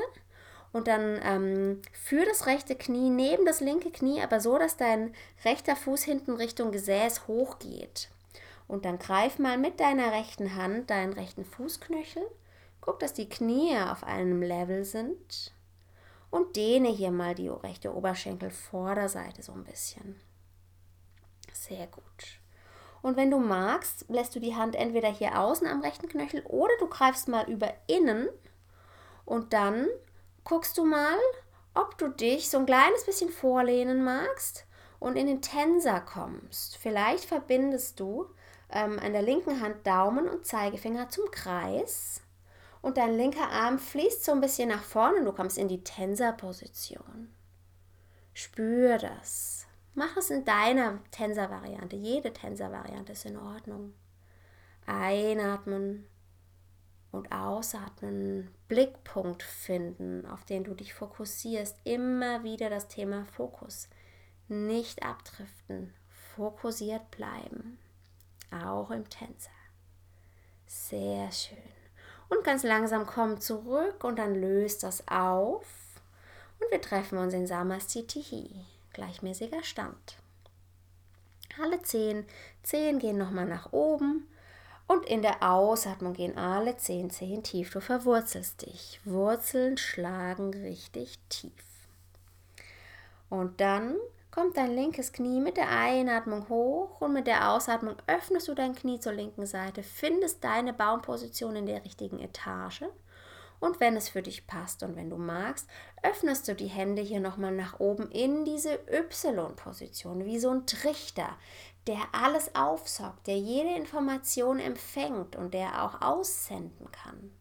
[0.74, 5.14] und dann ähm, führ das rechte Knie neben das linke Knie, aber so, dass dein
[5.44, 8.10] rechter Fuß hinten Richtung Gesäß hochgeht.
[8.66, 12.24] Und dann greif mal mit deiner rechten Hand deinen rechten Fußknöchel.
[12.80, 15.52] Guck, dass die Knie auf einem Level sind.
[16.30, 20.20] Und dehne hier mal die rechte Oberschenkelvorderseite so ein bisschen.
[21.52, 22.40] Sehr gut.
[23.04, 26.72] Und wenn du magst, lässt du die Hand entweder hier außen am rechten Knöchel oder
[26.80, 28.30] du greifst mal über innen
[29.26, 29.88] und dann
[30.42, 31.18] guckst du mal,
[31.74, 34.64] ob du dich so ein kleines bisschen vorlehnen magst
[35.00, 36.78] und in den Tensor kommst.
[36.78, 38.24] Vielleicht verbindest du
[38.70, 42.22] ähm, an der linken Hand Daumen und Zeigefinger zum Kreis
[42.80, 45.84] und dein linker Arm fließt so ein bisschen nach vorne und du kommst in die
[45.84, 47.34] Tensor-Position.
[48.32, 49.66] Spür das.
[49.94, 51.94] Mach es in deiner Tensor-Variante.
[51.94, 53.94] Jede Tensor-Variante ist in Ordnung.
[54.86, 56.06] Einatmen
[57.12, 58.50] und ausatmen.
[58.66, 61.76] Blickpunkt finden, auf den du dich fokussierst.
[61.84, 63.88] Immer wieder das Thema Fokus.
[64.48, 65.94] Nicht abdriften.
[66.34, 67.78] Fokussiert bleiben.
[68.50, 69.52] Auch im Tensor.
[70.66, 71.58] Sehr schön.
[72.28, 75.66] Und ganz langsam komm zurück und dann löst das auf.
[76.58, 80.16] Und wir treffen uns in Samastitihi gleichmäßiger Stand.
[81.62, 82.24] Alle zehn
[82.62, 84.26] Zehen gehen nochmal nach oben
[84.86, 87.70] und in der Ausatmung gehen alle zehn Zehen tief.
[87.70, 89.00] Du verwurzelst dich.
[89.04, 91.52] Wurzeln schlagen richtig tief.
[93.28, 93.96] Und dann
[94.30, 98.74] kommt dein linkes Knie mit der Einatmung hoch und mit der Ausatmung öffnest du dein
[98.74, 102.82] Knie zur linken Seite, findest deine Baumposition in der richtigen Etage
[103.60, 105.68] und wenn es für dich passt und wenn du magst,
[106.04, 111.36] öffnest du die Hände hier nochmal nach oben in diese Y-Position, wie so ein Trichter,
[111.86, 117.32] der alles aufsaugt, der jede Information empfängt und der auch aussenden kann.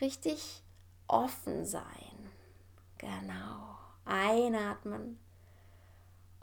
[0.00, 0.62] Richtig
[1.08, 2.30] offen sein.
[2.98, 3.78] Genau.
[4.04, 5.18] Einatmen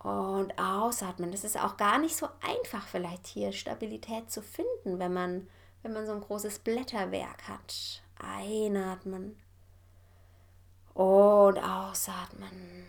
[0.04, 1.32] und ausatmen.
[1.32, 5.48] Das ist auch gar nicht so einfach, vielleicht hier Stabilität zu finden, wenn man,
[5.82, 8.04] wenn man so ein großes Blätterwerk hat.
[8.18, 9.38] Einatmen
[10.94, 12.86] und ausatmen.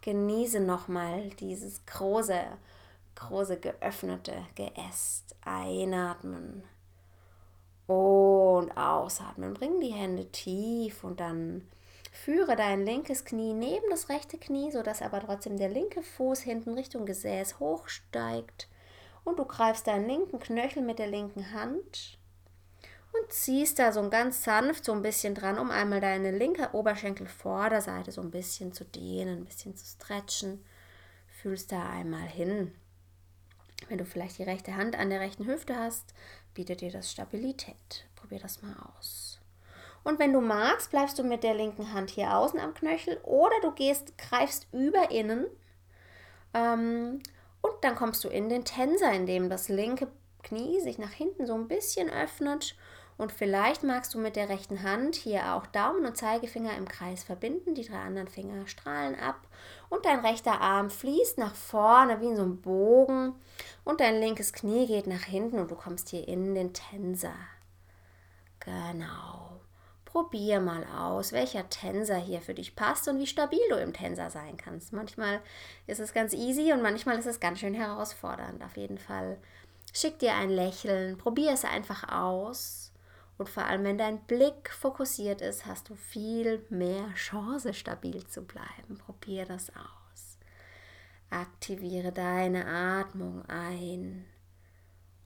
[0.00, 2.40] Genieße nochmal dieses große,
[3.14, 5.34] große geöffnete Geäst.
[5.44, 6.62] Einatmen
[7.86, 9.54] und ausatmen.
[9.54, 11.66] Bring die Hände tief und dann
[12.12, 16.74] führe dein linkes Knie neben das rechte Knie, sodass aber trotzdem der linke Fuß hinten
[16.74, 18.68] Richtung Gesäß hochsteigt.
[19.24, 22.17] Und du greifst deinen linken Knöchel mit der linken Hand
[23.12, 28.12] und ziehst da so ganz sanft so ein bisschen dran, um einmal deine linke Oberschenkelvorderseite
[28.12, 30.64] so ein bisschen zu dehnen, ein bisschen zu stretchen.
[31.42, 32.72] Fühlst da einmal hin.
[33.88, 36.14] Wenn du vielleicht die rechte Hand an der rechten Hüfte hast,
[36.54, 38.06] bietet dir das Stabilität.
[38.16, 39.40] Probier das mal aus.
[40.04, 43.54] Und wenn du magst, bleibst du mit der linken Hand hier außen am Knöchel oder
[43.62, 45.46] du gehst, greifst über innen
[46.54, 47.20] ähm,
[47.60, 50.08] und dann kommst du in den Tensor, in dem das linke
[50.42, 52.76] Knie sich nach hinten so ein bisschen öffnet
[53.18, 57.24] Und vielleicht magst du mit der rechten Hand hier auch Daumen und Zeigefinger im Kreis
[57.24, 57.74] verbinden.
[57.74, 59.40] Die drei anderen Finger strahlen ab.
[59.88, 63.34] Und dein rechter Arm fließt nach vorne wie in so einem Bogen.
[63.84, 67.34] Und dein linkes Knie geht nach hinten und du kommst hier in den Tensor.
[68.60, 69.62] Genau.
[70.04, 74.30] Probier mal aus, welcher Tensor hier für dich passt und wie stabil du im Tensor
[74.30, 74.92] sein kannst.
[74.92, 75.40] Manchmal
[75.88, 78.62] ist es ganz easy und manchmal ist es ganz schön herausfordernd.
[78.62, 79.38] Auf jeden Fall
[79.92, 82.87] schick dir ein Lächeln, probier es einfach aus
[83.38, 88.42] und vor allem, wenn dein Blick fokussiert ist, hast du viel mehr Chance, stabil zu
[88.42, 88.98] bleiben.
[88.98, 90.38] Probier das aus.
[91.30, 94.24] Aktiviere deine Atmung ein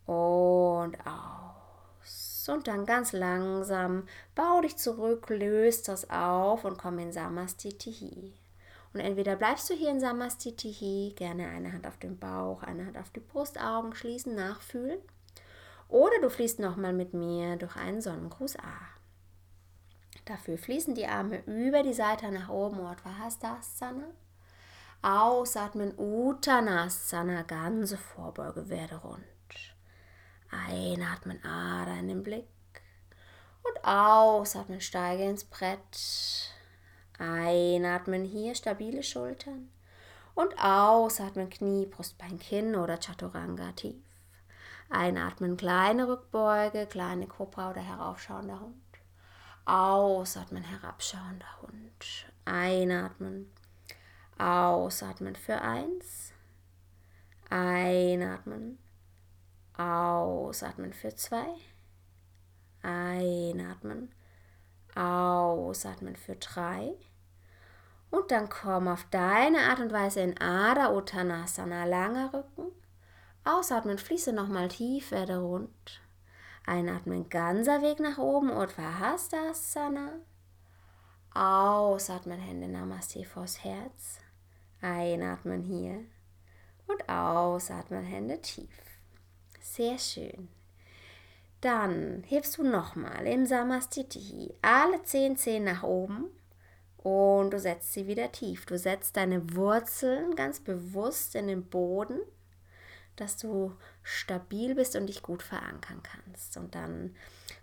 [0.04, 2.48] und aus.
[2.48, 8.34] Und dann ganz langsam bau dich zurück, löst das auf und komm in Samastitihi.
[8.92, 12.98] Und entweder bleibst du hier in Samastitihi, gerne eine Hand auf den Bauch, eine Hand
[12.98, 15.00] auf die Brust, Augen schließen, nachfühlen.
[15.93, 18.80] Oder du fließt nochmal mit mir durch einen Sonnengruß A.
[20.24, 24.07] Dafür fließen die Arme über die Seite nach oben, Urdhvastasana.
[25.03, 29.22] Ausatmen, Uttanasana, ganze Vorbeuge, werde rund.
[30.51, 32.49] Einatmen, Ader in den Blick.
[33.62, 36.55] Und ausatmen, steige ins Brett.
[37.18, 39.70] Einatmen, hier stabile Schultern.
[40.34, 44.11] Und ausatmen, Knie, Brustbein, Kinn oder Chaturanga tief.
[44.93, 48.76] Einatmen, kleine Rückbeuge, kleine Kobra oder heraufschauender Hund.
[49.64, 52.26] Ausatmen, herabschauender Hund.
[52.45, 53.51] Einatmen,
[54.38, 56.32] ausatmen für eins.
[57.49, 58.78] Einatmen,
[59.76, 61.47] ausatmen für zwei.
[62.82, 64.12] Einatmen,
[64.95, 66.93] ausatmen für drei.
[68.11, 72.82] Und dann komm auf deine Art und Weise in Ada Uttanasana, langer Rücken.
[73.45, 76.01] Ausatmen, fließe nochmal tief, werde rund.
[76.64, 80.20] Einatmen, ganzer Weg nach oben, Uddhvahastasana.
[81.34, 84.20] Ausatmen, Hände Namaste vors Herz.
[84.80, 86.05] Einatmen hier
[86.86, 88.70] und ausatmen, Hände tief.
[89.61, 90.49] Sehr schön.
[91.61, 96.30] Dann hebst du nochmal im Samastitihi alle zehn Zehen nach oben
[96.99, 98.66] und du setzt sie wieder tief.
[98.66, 102.20] Du setzt deine Wurzeln ganz bewusst in den Boden
[103.16, 106.56] dass du stabil bist und dich gut verankern kannst.
[106.56, 107.14] Und dann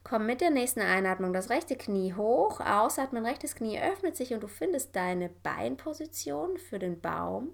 [0.03, 4.41] komm mit der nächsten Einatmung das rechte Knie hoch, ausatmen, rechtes Knie öffnet sich und
[4.41, 7.49] du findest deine Beinposition für den Baum.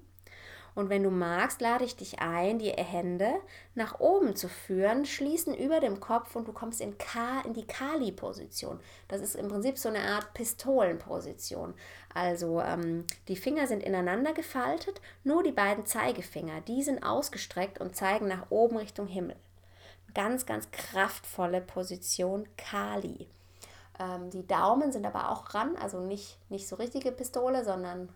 [0.76, 3.34] Und wenn du magst, lade ich dich ein, die Hände
[3.76, 7.66] nach oben zu führen, schließen über dem Kopf und du kommst in, Ka in die
[7.66, 8.82] Kali-Position.
[9.08, 11.74] Das ist im Prinzip so eine Art Pistolenposition.
[12.14, 17.96] Also ähm, die Finger sind ineinander gefaltet, nur die beiden Zeigefinger, die sind ausgestreckt und
[17.96, 19.38] zeigen nach oben Richtung Himmel.
[20.14, 23.30] Ganz, ganz kraftvolle Position Kali.
[23.98, 28.10] Ähm, die Daumen sind aber auch ran, also nicht, nicht so richtige Pistole, sondern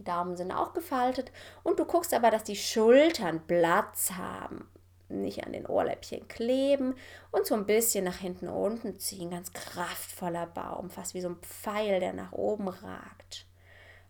[0.00, 1.30] die Daumen sind auch gefaltet
[1.62, 4.66] und du guckst aber, dass die Schultern Platz haben,
[5.10, 6.94] nicht an den Ohrläppchen kleben
[7.32, 9.30] und so ein bisschen nach hinten unten ziehen.
[9.30, 13.44] Ganz kraftvoller Baum, fast wie so ein Pfeil, der nach oben ragt.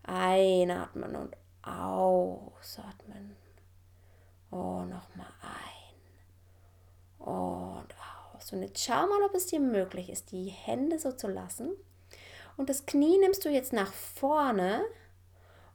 [0.05, 3.35] Einatmen und ausatmen.
[4.53, 7.89] Oh, nochmal ein und
[8.37, 8.53] aus.
[8.53, 11.71] Und jetzt schau mal, ob es dir möglich ist, die Hände so zu lassen.
[12.57, 14.85] Und das Knie nimmst du jetzt nach vorne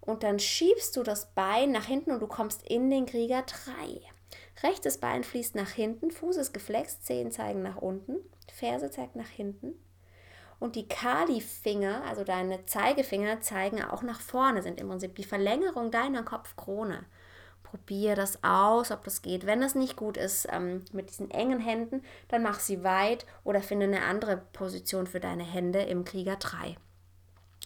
[0.05, 4.01] und dann schiebst du das Bein nach hinten und du kommst in den Krieger 3.
[4.63, 8.17] Rechtes Bein fließt nach hinten, Fuß ist geflext, Zehen zeigen nach unten,
[8.51, 9.73] Ferse zeigt nach hinten.
[10.59, 15.91] Und die Kali-Finger, also deine Zeigefinger, zeigen auch nach vorne, sind im Prinzip die Verlängerung
[15.91, 17.05] deiner Kopfkrone.
[17.63, 19.45] Probier das aus, ob das geht.
[19.45, 23.61] Wenn das nicht gut ist ähm, mit diesen engen Händen, dann mach sie weit oder
[23.61, 26.77] finde eine andere Position für deine Hände im Krieger 3.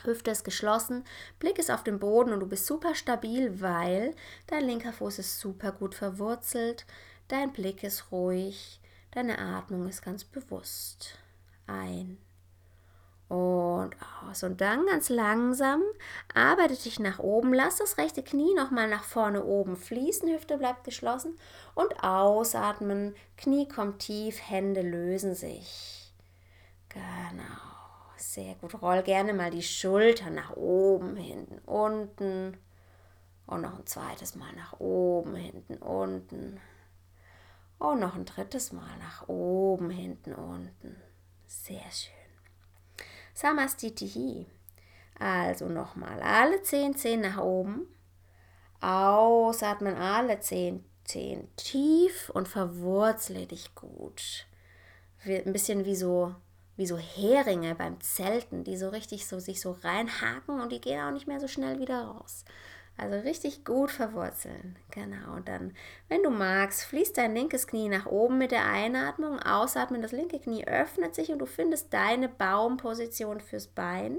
[0.05, 1.03] Hüfte ist geschlossen,
[1.39, 4.15] Blick ist auf den Boden und du bist super stabil, weil
[4.47, 6.85] dein linker Fuß ist super gut verwurzelt,
[7.27, 8.79] dein Blick ist ruhig,
[9.11, 11.17] deine Atmung ist ganz bewusst.
[11.67, 12.17] Ein
[13.29, 13.95] und
[14.27, 14.43] aus.
[14.43, 15.83] Und dann ganz langsam
[16.33, 17.53] arbeite dich nach oben.
[17.53, 20.27] Lass das rechte Knie nochmal nach vorne oben fließen.
[20.29, 21.37] Hüfte bleibt geschlossen.
[21.75, 23.15] Und ausatmen.
[23.37, 26.11] Knie kommt tief, Hände lösen sich.
[26.89, 27.68] Genau.
[28.19, 28.81] Sehr gut.
[28.81, 32.57] Roll gerne mal die Schultern nach oben, hinten, unten.
[33.47, 36.59] Und noch ein zweites Mal nach oben, hinten, unten.
[37.79, 41.01] Und noch ein drittes Mal nach oben, hinten, unten.
[41.47, 42.13] Sehr schön.
[43.33, 44.45] Samastitihi.
[45.17, 47.87] Also nochmal alle zehn Zehen nach oben.
[48.81, 54.45] Ausatmen alle zehn Zehen tief und verwurzle dich gut.
[55.25, 56.35] Ein bisschen wie so
[56.79, 61.01] wie so Heringe beim Zelten, die so richtig so sich so reinhaken und die gehen
[61.01, 62.45] auch nicht mehr so schnell wieder raus.
[62.95, 64.77] Also richtig gut verwurzeln.
[64.91, 65.35] Genau.
[65.35, 65.73] Und dann,
[66.07, 69.39] wenn du magst, fließt dein linkes Knie nach oben mit der Einatmung.
[69.39, 74.17] Ausatmen, das linke Knie öffnet sich und du findest deine Baumposition fürs Bein.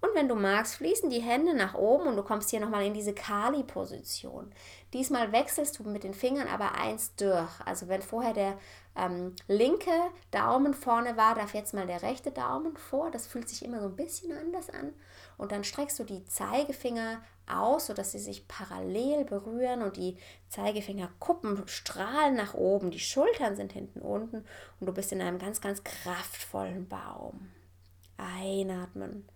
[0.00, 2.94] Und wenn du magst, fließen die Hände nach oben und du kommst hier nochmal in
[2.94, 4.52] diese Kali-Position.
[4.92, 7.50] Diesmal wechselst du mit den Fingern aber eins durch.
[7.64, 8.58] Also wenn vorher der
[8.96, 9.90] ähm, linke
[10.30, 13.10] Daumen vorne war, darf jetzt mal der rechte Daumen vor.
[13.10, 14.92] Das fühlt sich immer so ein bisschen anders an.
[15.36, 20.16] Und dann streckst du die Zeigefinger aus, sodass sie sich parallel berühren und die
[20.48, 22.90] Zeigefingerkuppen strahlen nach oben.
[22.90, 24.44] Die Schultern sind hinten unten
[24.80, 27.50] und du bist in einem ganz, ganz kraftvollen Baum.
[28.16, 29.28] Einatmen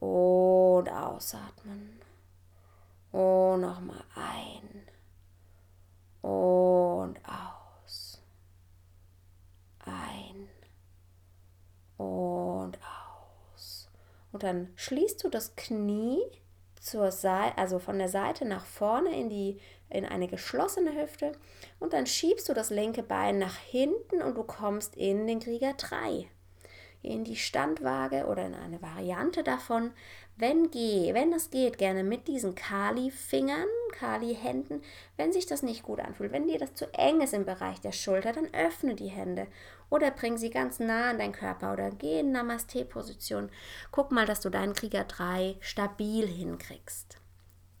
[0.00, 2.00] und ausatmen.
[3.12, 4.82] Und nochmal ein.
[6.22, 7.63] Und aus.
[9.84, 10.48] Ein.
[11.96, 12.78] Und
[13.54, 13.88] aus.
[14.32, 16.20] Und dann schließt du das Knie
[16.80, 21.32] zur Seite, also von der Seite nach vorne in die in eine geschlossene Hüfte
[21.78, 25.74] und dann schiebst du das linke Bein nach hinten und du kommst in den Krieger
[25.74, 26.28] 3
[27.04, 29.92] in die Standwaage oder in eine Variante davon.
[30.36, 34.82] Wenn geh, wenn das geht, gerne mit diesen Kali-Fingern, Kali-Händen.
[35.16, 37.92] Wenn sich das nicht gut anfühlt, wenn dir das zu eng ist im Bereich der
[37.92, 39.46] Schulter, dann öffne die Hände
[39.90, 43.50] oder bring sie ganz nah an deinen Körper oder geh in Namaste-Position.
[43.90, 47.18] Guck mal, dass du deinen Krieger 3 stabil hinkriegst.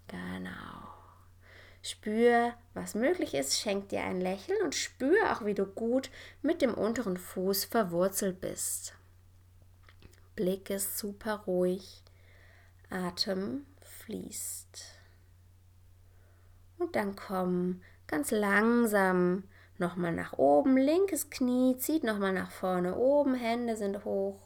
[0.08, 0.94] Genau.
[1.82, 6.62] Spür, was möglich ist, schenk dir ein Lächeln und spür auch, wie du gut mit
[6.62, 8.94] dem unteren Fuß verwurzelt bist.
[10.34, 12.02] Blick ist super ruhig,
[12.90, 14.84] Atem fließt.
[16.78, 19.44] Und dann komm ganz langsam
[19.78, 24.38] nochmal nach oben, linkes Knie zieht nochmal nach vorne, oben Hände sind hoch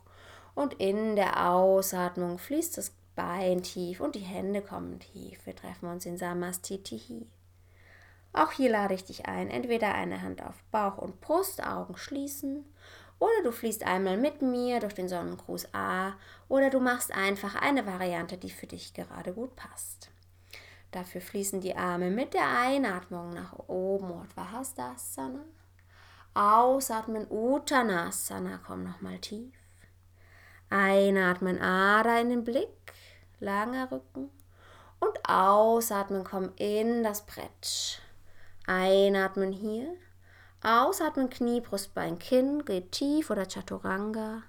[0.54, 5.44] und in der Ausatmung fließt das Bein tief und die Hände kommen tief.
[5.44, 7.26] Wir treffen uns in Samastitihi.
[8.32, 12.64] Auch hier lade ich dich ein, entweder eine Hand auf Bauch und Brust, Augen schließen
[13.18, 16.14] oder du fließt einmal mit mir durch den Sonnengruß A
[16.48, 20.10] oder du machst einfach eine Variante, die für dich gerade gut passt.
[20.90, 25.44] Dafür fließen die Arme mit der Einatmung nach oben, Urdhvastasana.
[26.34, 29.54] Ausatmen, Uttanasana, komm nochmal tief.
[30.70, 32.92] Einatmen, Ada in den Blick,
[33.40, 34.30] langer Rücken.
[35.00, 38.02] Und ausatmen, komm in das Brett.
[38.66, 39.94] Einatmen hier.
[40.62, 44.42] Ausatmen, Knie, Brustbein, Kinn, geht tief oder Chaturanga.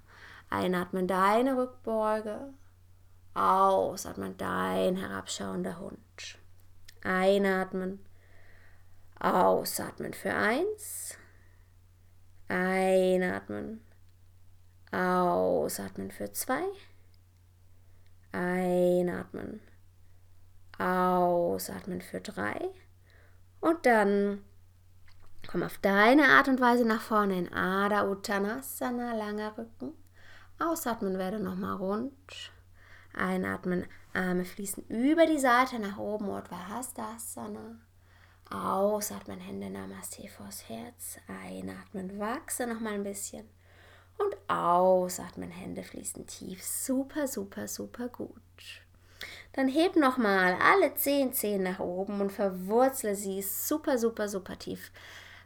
[0.50, 2.52] Einatmen, deine Rückbeuge.
[3.34, 5.98] Ausatmen, dein herabschauender Hund.
[7.02, 8.04] Einatmen.
[9.18, 11.16] Ausatmen für eins.
[12.48, 13.80] Einatmen.
[14.90, 16.62] Ausatmen für zwei.
[18.32, 19.60] Einatmen.
[20.78, 22.70] Ausatmen für drei.
[23.60, 24.42] Und dann
[25.46, 29.94] Komm auf deine Art und Weise nach vorne in Ada Uttanasana, langer Rücken.
[30.58, 32.52] Ausatmen werde nochmal rund.
[33.20, 36.80] Einatmen, Arme fließen über die Seite nach oben, Urdhva
[38.50, 41.18] Ausatmen, Hände Namaste vors Herz.
[41.28, 43.48] Einatmen, wachse nochmal ein bisschen.
[44.18, 46.62] Und ausatmen, Hände fließen tief.
[46.64, 48.82] Super, super, super gut.
[49.52, 54.90] Dann heb nochmal alle zehn Zehen nach oben und verwurzle sie super, super, super tief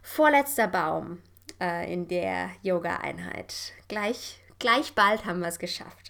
[0.01, 1.21] vorletzter Baum
[1.59, 3.73] äh, in der Yoga-Einheit.
[3.87, 6.04] Gleich, gleich bald haben wir es geschafft.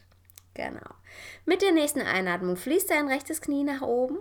[0.55, 0.95] Genau.
[1.45, 4.17] Mit der nächsten Einatmung fließt dein rechtes Knie nach oben.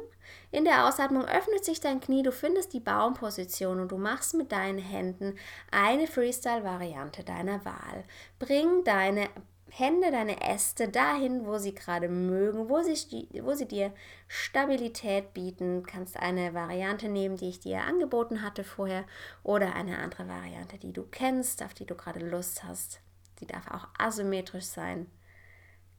[0.51, 4.51] In der Ausatmung öffnet sich dein Knie, du findest die Baumposition und du machst mit
[4.51, 5.39] deinen Händen
[5.71, 8.03] eine Freestyle-Variante deiner Wahl.
[8.41, 9.29] Bring deine
[9.71, 13.93] Hände, deine Äste dahin, wo sie gerade mögen, wo sie, wo sie dir
[14.27, 15.83] Stabilität bieten.
[15.83, 19.05] Du kannst eine Variante nehmen, die ich dir angeboten hatte vorher
[19.45, 23.01] oder eine andere Variante, die du kennst, auf die du gerade Lust hast.
[23.41, 25.07] Die darf auch asymmetrisch sein.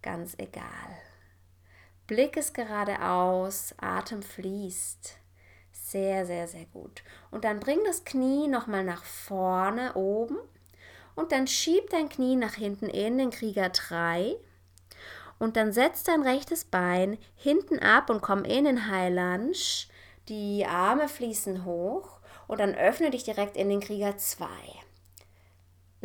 [0.05, 1.01] Ganz egal.
[2.05, 5.17] Blick ist geradeaus, Atem fließt.
[5.71, 7.01] Sehr, sehr, sehr gut.
[7.31, 10.37] Und dann bring das Knie nochmal nach vorne oben
[11.15, 14.35] und dann schieb dein Knie nach hinten in den Krieger 3
[15.39, 19.87] und dann setz dein rechtes Bein hinten ab und komm in den High Lunge.
[20.29, 24.45] Die Arme fließen hoch und dann öffne dich direkt in den Krieger 2.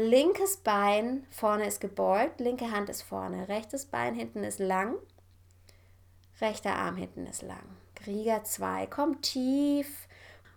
[0.01, 4.96] Linkes Bein vorne ist gebeugt, linke Hand ist vorne, rechtes Bein hinten ist lang,
[6.40, 7.64] rechter Arm hinten ist lang.
[7.94, 10.09] Krieger 2, komm tief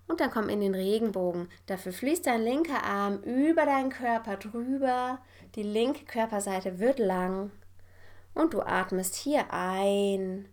[0.07, 1.49] Und dann komm in den Regenbogen.
[1.65, 5.19] Dafür fließt dein linker Arm über deinen Körper drüber.
[5.55, 7.51] Die linke Körperseite wird lang.
[8.33, 10.49] Und du atmest hier ein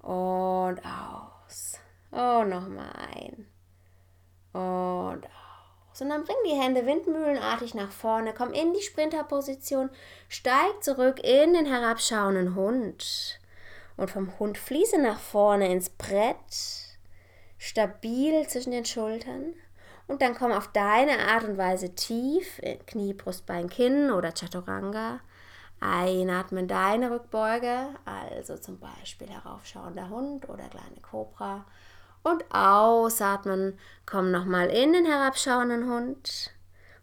[0.00, 1.78] und aus.
[2.10, 3.46] Und nochmal ein
[4.52, 5.41] und aus.
[5.98, 8.34] Dann bring die Hände windmühlenartig nach vorne.
[8.36, 9.90] Komm in die Sprinterposition.
[10.28, 13.38] Steig zurück in den herabschauenden Hund.
[13.96, 16.36] Und vom Hund fließe nach vorne ins Brett
[17.58, 19.54] stabil zwischen den Schultern
[20.08, 25.20] und dann komm auf deine Art und Weise tief, Knie, Brust, Bein, Kinn oder Chaturanga.
[25.80, 31.64] Einatmen deine Rückbeuge, also zum Beispiel heraufschauender Hund oder kleine Kobra.
[32.22, 36.52] Und ausatmen, komm nochmal in den herabschauenden Hund.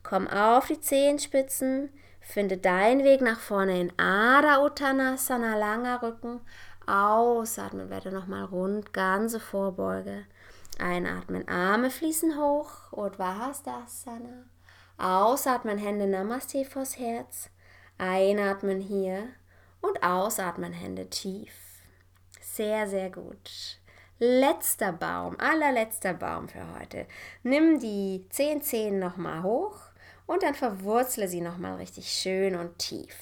[0.02, 1.90] Komm auf die Zehenspitzen,
[2.22, 6.42] finde deinen Weg nach vorne in Adha Uttanasana, langer Rücken.
[6.88, 10.26] Ausatmen, werde nochmal rund, ganze Vorbeuge.
[10.80, 14.46] Einatmen, Arme fließen hoch, Urdhvastasana.
[14.98, 17.50] Ausatmen, Hände Namaste vors Herz.
[17.98, 19.28] Einatmen hier
[19.82, 21.54] und ausatmen, Hände tief.
[22.42, 23.80] Sehr, sehr gut.
[24.22, 27.08] Letzter Baum, allerletzter Baum für heute.
[27.44, 29.78] Nimm die zehn Zehen nochmal hoch
[30.26, 33.16] und dann verwurzle sie nochmal richtig schön und tief.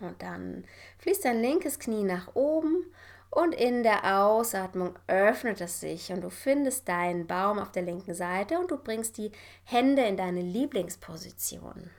[0.00, 0.64] Und dann
[0.98, 2.92] fließt dein linkes Knie nach oben
[3.30, 8.14] und in der Ausatmung öffnet es sich und du findest deinen Baum auf der linken
[8.14, 9.30] Seite und du bringst die
[9.62, 11.90] Hände in deine Lieblingsposition.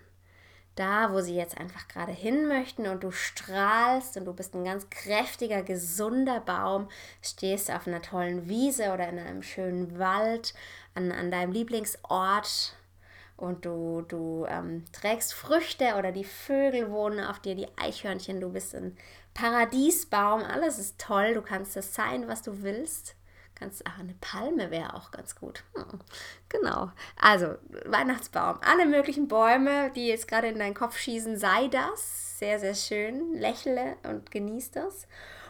[0.79, 4.63] Da, wo sie jetzt einfach gerade hin möchten und du strahlst und du bist ein
[4.63, 6.87] ganz kräftiger, gesunder Baum,
[7.21, 10.53] stehst auf einer tollen Wiese oder in einem schönen Wald,
[10.95, 12.77] an, an deinem Lieblingsort
[13.35, 18.49] und du, du ähm, trägst Früchte oder die Vögel wohnen auf dir, die Eichhörnchen, du
[18.49, 18.95] bist ein
[19.33, 23.15] Paradiesbaum, alles ist toll, du kannst das sein, was du willst.
[23.59, 25.63] Kannst, ach, eine Palme wäre auch ganz gut.
[25.75, 25.99] Hm,
[26.47, 26.91] genau.
[27.19, 27.55] Also,
[27.85, 28.59] Weihnachtsbaum.
[28.61, 32.39] Alle möglichen Bäume, die jetzt gerade in deinen Kopf schießen, sei das.
[32.39, 33.33] Sehr, sehr schön.
[33.33, 35.07] Lächle und genieß das.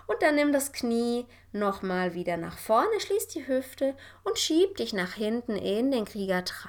[0.08, 4.92] Und dann nimm das Knie nochmal wieder nach vorne, schließ die Hüfte und schieb dich
[4.92, 6.68] nach hinten in den Krieger 3.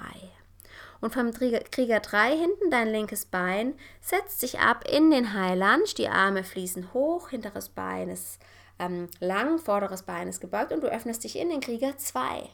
[1.00, 5.94] Und vom Krieger 3 hinten dein linkes Bein setzt sich ab in den High Lunge.
[5.96, 8.38] Die Arme fließen hoch, hinteres Bein ist
[8.80, 12.48] ähm, lang, vorderes Bein ist gebeugt und du öffnest dich in den Krieger 2.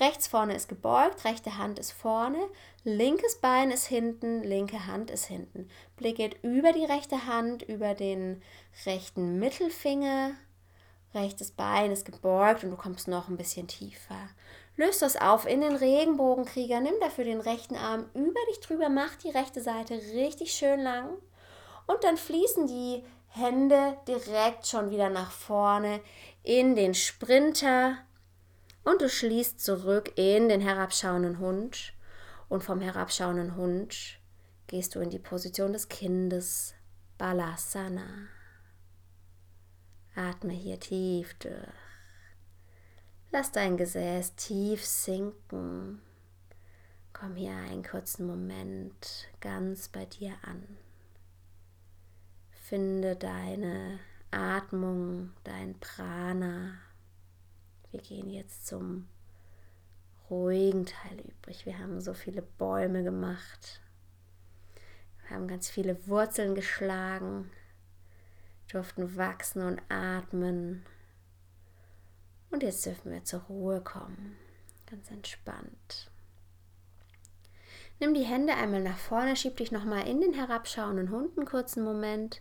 [0.00, 2.38] Rechts vorne ist gebeugt, rechte Hand ist vorne,
[2.82, 5.68] linkes Bein ist hinten, linke Hand ist hinten.
[5.96, 8.42] Blick geht über die rechte Hand, über den
[8.86, 10.32] rechten Mittelfinger.
[11.14, 14.28] Rechtes Bein ist gebeugt und du kommst noch ein bisschen tiefer.
[14.76, 16.80] Löst das auf in den Regenbogenkrieger.
[16.80, 21.10] Nimm dafür den rechten Arm über dich drüber, mach die rechte Seite richtig schön lang.
[21.86, 23.04] Und dann fließen die
[23.36, 26.00] Hände direkt schon wieder nach vorne
[26.44, 27.96] in den Sprinter.
[28.84, 31.94] Und du schließt zurück in den herabschauenden Hund.
[32.48, 34.20] Und vom herabschauenden Hund
[34.68, 36.74] gehst du in die Position des Kindes,
[37.18, 38.28] Balasana.
[40.14, 41.52] Atme hier tief durch.
[43.32, 46.00] Lass dein Gesäß tief sinken.
[47.12, 50.83] Komm hier einen kurzen Moment ganz bei dir an.
[52.66, 53.98] Finde deine
[54.30, 56.78] Atmung, dein Prana.
[57.90, 59.06] Wir gehen jetzt zum
[60.30, 61.66] ruhigen Teil übrig.
[61.66, 63.82] Wir haben so viele Bäume gemacht.
[65.20, 67.50] Wir haben ganz viele Wurzeln geschlagen,
[68.72, 70.86] durften wachsen und atmen.
[72.50, 74.38] Und jetzt dürfen wir zur Ruhe kommen,
[74.86, 76.10] ganz entspannt.
[78.00, 81.84] Nimm die Hände einmal nach vorne, schieb dich nochmal in den herabschauenden Hund einen kurzen
[81.84, 82.40] Moment.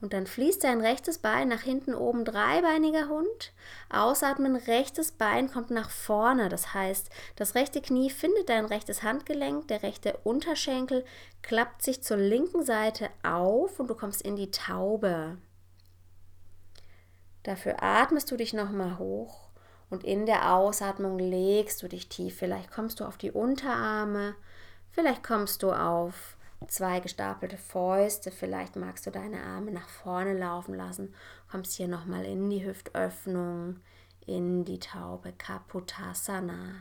[0.00, 3.52] Und dann fließt dein rechtes Bein nach hinten oben, dreibeiniger Hund.
[3.90, 6.48] Ausatmen, rechtes Bein kommt nach vorne.
[6.48, 11.04] Das heißt, das rechte Knie findet dein rechtes Handgelenk, der rechte Unterschenkel
[11.42, 15.36] klappt sich zur linken Seite auf und du kommst in die Taube.
[17.42, 19.48] Dafür atmest du dich nochmal hoch
[19.90, 22.38] und in der Ausatmung legst du dich tief.
[22.38, 24.34] Vielleicht kommst du auf die Unterarme,
[24.90, 26.36] vielleicht kommst du auf
[26.68, 31.14] zwei gestapelte Fäuste, vielleicht magst du deine Arme nach vorne laufen lassen,
[31.50, 33.80] kommst hier nochmal in die Hüftöffnung,
[34.26, 36.74] in die Taube Kaputasana.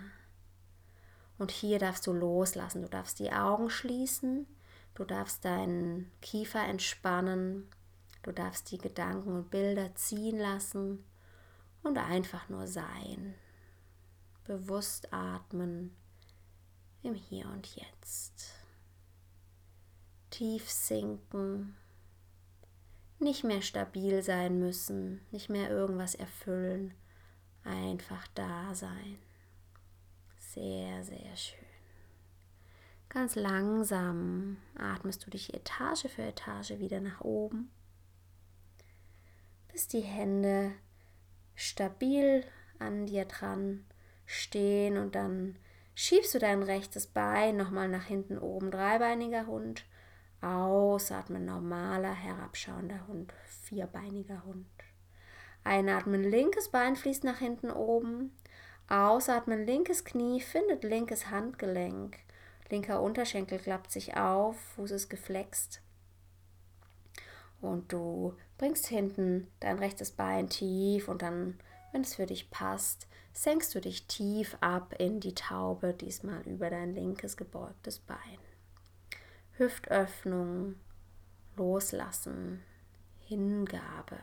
[1.37, 4.45] Und hier darfst du loslassen, du darfst die Augen schließen,
[4.95, 7.69] du darfst deinen Kiefer entspannen
[8.21, 11.03] Du darfst die Gedanken und Bilder ziehen lassen
[11.83, 13.35] und einfach nur sein.
[14.43, 15.95] Bewusst atmen
[17.01, 18.58] im Hier und Jetzt.
[20.39, 21.75] Tief sinken,
[23.19, 26.93] nicht mehr stabil sein müssen, nicht mehr irgendwas erfüllen,
[27.65, 29.19] einfach da sein.
[30.37, 31.59] Sehr, sehr schön.
[33.09, 37.69] Ganz langsam atmest du dich Etage für Etage wieder nach oben,
[39.73, 40.71] bis die Hände
[41.53, 42.45] stabil
[42.77, 43.83] an dir dran
[44.25, 45.57] stehen und dann
[45.95, 49.83] schiebst du dein rechtes Bein nochmal nach hinten oben, dreibeiniger Hund,
[50.41, 53.33] ausatmen, normaler, herabschauender Hund,
[53.63, 54.67] vierbeiniger Hund.
[55.63, 58.35] Einatmen, linkes Bein fließt nach hinten oben,
[58.87, 62.17] ausatmen, linkes Knie findet linkes Handgelenk,
[62.69, 65.81] linker Unterschenkel klappt sich auf, Fuß ist geflext.
[67.61, 71.59] Und du bringst hinten dein rechtes Bein tief und dann
[71.91, 76.69] wenn es für dich passt, senkst du dich tief ab in die Taube, diesmal über
[76.69, 78.37] dein linkes gebeugtes Bein.
[79.59, 80.75] Hüftöffnung,
[81.55, 82.63] loslassen,
[83.19, 84.17] Hingabe,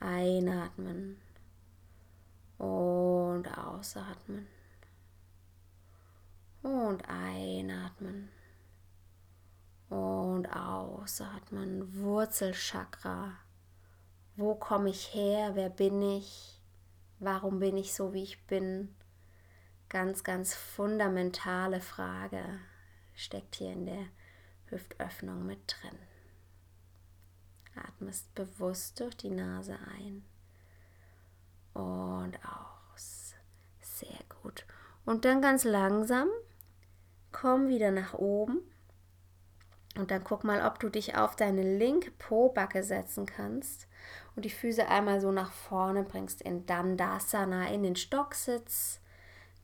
[0.00, 1.20] einatmen
[2.56, 4.46] und ausatmen
[6.62, 8.30] und einatmen
[9.90, 13.32] und ausatmen, Wurzelchakra
[14.36, 15.52] wo komme ich her?
[15.54, 16.60] Wer bin ich?
[17.20, 18.92] Warum bin ich so, wie ich bin?
[19.88, 22.42] Ganz, ganz fundamentale Frage
[23.14, 24.06] steckt hier in der
[24.66, 25.98] Hüftöffnung mit drin.
[27.74, 30.24] Atmest bewusst durch die Nase ein
[31.72, 33.34] und aus.
[33.80, 34.64] Sehr gut.
[35.04, 36.28] Und dann ganz langsam
[37.32, 38.60] komm wieder nach oben
[39.96, 43.86] und dann guck mal, ob du dich auf deine linke Po-Backe setzen kannst
[44.34, 49.00] und die Füße einmal so nach vorne bringst in Dandasana, in den Stocksitz.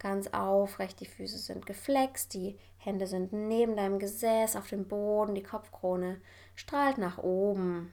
[0.01, 5.35] Ganz aufrecht, die Füße sind geflext, die Hände sind neben deinem Gesäß auf dem Boden,
[5.35, 6.23] die Kopfkrone
[6.57, 7.93] strahlt nach oben.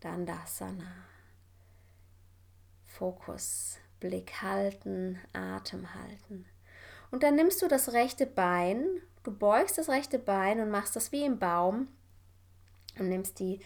[0.00, 0.92] Dandasana.
[2.84, 6.46] Fokus, Blick halten, Atem halten.
[7.12, 8.84] Und dann nimmst du das rechte Bein,
[9.22, 11.86] du beugst das rechte Bein und machst das wie im Baum
[12.98, 13.60] und nimmst die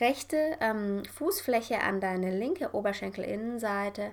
[0.00, 4.12] rechte ähm, Fußfläche an deine linke Oberschenkelinnenseite,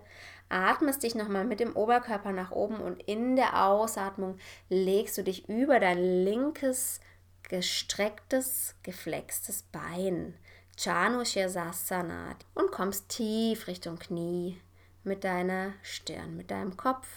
[0.50, 4.38] atmest dich nochmal mit dem Oberkörper nach oben und in der Ausatmung
[4.70, 7.00] legst du dich über dein linkes,
[7.44, 10.36] gestrecktes, geflextes Bein,
[10.78, 14.60] Chanushirasana, und kommst tief Richtung Knie
[15.04, 17.08] mit deiner Stirn, mit deinem Kopf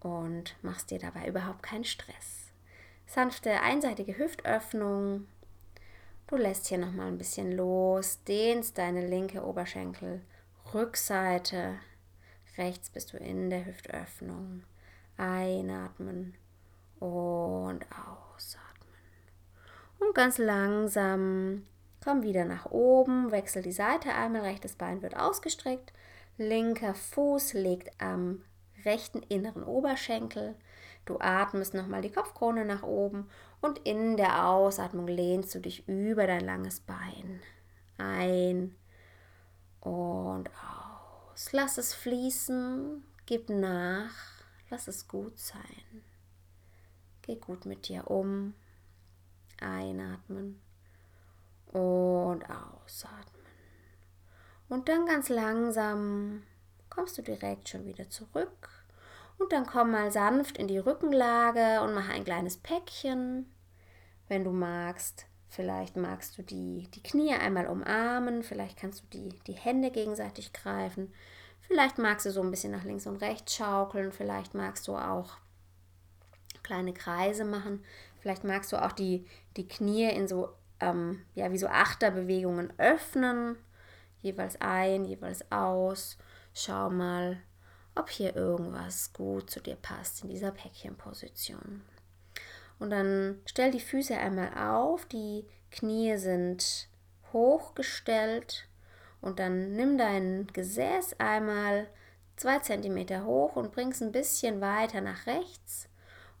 [0.00, 2.52] und machst dir dabei überhaupt keinen Stress.
[3.06, 5.26] Sanfte einseitige Hüftöffnung,
[6.28, 10.20] Du lässt hier nochmal ein bisschen los, dehnst deine linke Oberschenkel,
[10.74, 11.76] Rückseite,
[12.58, 14.64] rechts bist du in der Hüftöffnung.
[15.16, 16.34] Einatmen
[17.00, 18.94] und ausatmen.
[19.98, 21.64] Und ganz langsam
[22.04, 25.92] komm wieder nach oben, wechsel die Seite einmal, rechtes Bein wird ausgestreckt,
[26.36, 28.42] linker Fuß liegt am
[28.84, 30.54] rechten inneren Oberschenkel.
[31.04, 33.28] Du atmest nochmal die Kopfkrone nach oben
[33.60, 37.40] und in der Ausatmung lehnst du dich über dein langes Bein
[37.98, 38.74] ein
[39.80, 40.77] und aus.
[41.52, 44.14] Lass es fließen, gib nach,
[44.70, 46.02] lass es gut sein.
[47.22, 48.54] Geh gut mit dir um.
[49.60, 50.60] Einatmen
[51.66, 53.46] und ausatmen.
[54.68, 56.42] Und dann ganz langsam
[56.90, 58.68] kommst du direkt schon wieder zurück
[59.38, 63.50] und dann komm mal sanft in die Rückenlage und mach ein kleines Päckchen.
[64.26, 69.38] Wenn du magst, vielleicht magst du die, die Knie einmal umarmen, vielleicht kannst du die,
[69.46, 71.12] die Hände gegenseitig greifen,
[71.60, 75.38] vielleicht magst du so ein bisschen nach links und rechts schaukeln, vielleicht magst du auch
[76.62, 77.82] kleine Kreise machen,
[78.20, 79.26] vielleicht magst du auch die,
[79.56, 80.50] die Knie in so,
[80.80, 83.56] ähm, ja, wie so Achterbewegungen öffnen,
[84.20, 86.18] jeweils ein, jeweils aus.
[86.52, 87.38] Schau mal,
[87.94, 91.82] ob hier irgendwas gut zu dir passt in dieser Päckchenposition.
[92.78, 96.88] Und dann stell die Füße einmal auf, die Knie sind
[97.32, 98.68] hochgestellt
[99.20, 101.88] und dann nimm dein Gesäß einmal
[102.36, 105.88] zwei Zentimeter hoch und bring es ein bisschen weiter nach rechts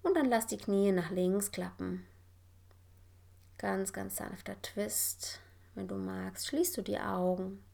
[0.02, 2.06] und dann lass die Knie nach links klappen.
[3.58, 5.40] Ganz, ganz sanfter Twist.
[5.74, 7.64] Wenn du magst, schließt du die Augen.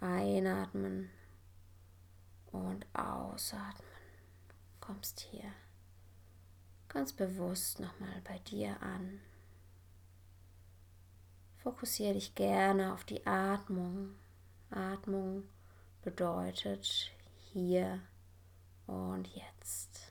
[0.00, 1.10] Einatmen
[2.52, 3.90] und ausatmen.
[4.80, 5.50] Kommst hier
[6.96, 9.20] ganz bewusst nochmal bei dir an.
[11.58, 14.14] Fokussiere dich gerne auf die Atmung.
[14.70, 15.42] Atmung
[16.00, 17.12] bedeutet
[17.52, 18.00] hier
[18.86, 20.10] und jetzt.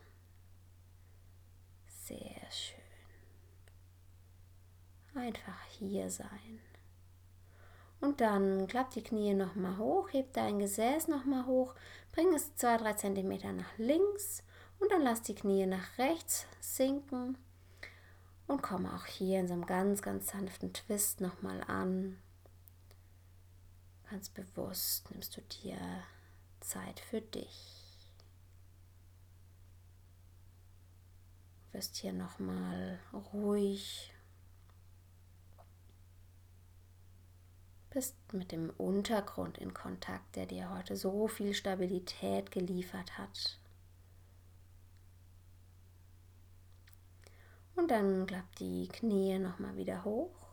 [1.87, 2.77] Sehr schön.
[5.15, 6.59] Einfach hier sein.
[7.99, 11.73] Und dann klapp die Knie nochmal hoch, heb dein Gesäß nochmal hoch,
[12.11, 14.43] bring es 2-3 cm nach links
[14.80, 17.38] Und dann lass die Knie nach rechts sinken
[18.47, 22.18] und komm auch hier in so einem ganz, ganz sanften Twist nochmal an.
[24.10, 25.77] Ganz bewusst nimmst du dir
[26.60, 27.81] Zeit für dich.
[31.72, 32.99] Du wirst hier nochmal
[33.34, 34.14] ruhig.
[37.89, 43.57] Bist mit dem Untergrund in Kontakt, der dir heute so viel Stabilität geliefert hat.
[47.76, 50.45] Und dann klappt die Knie nochmal wieder hoch.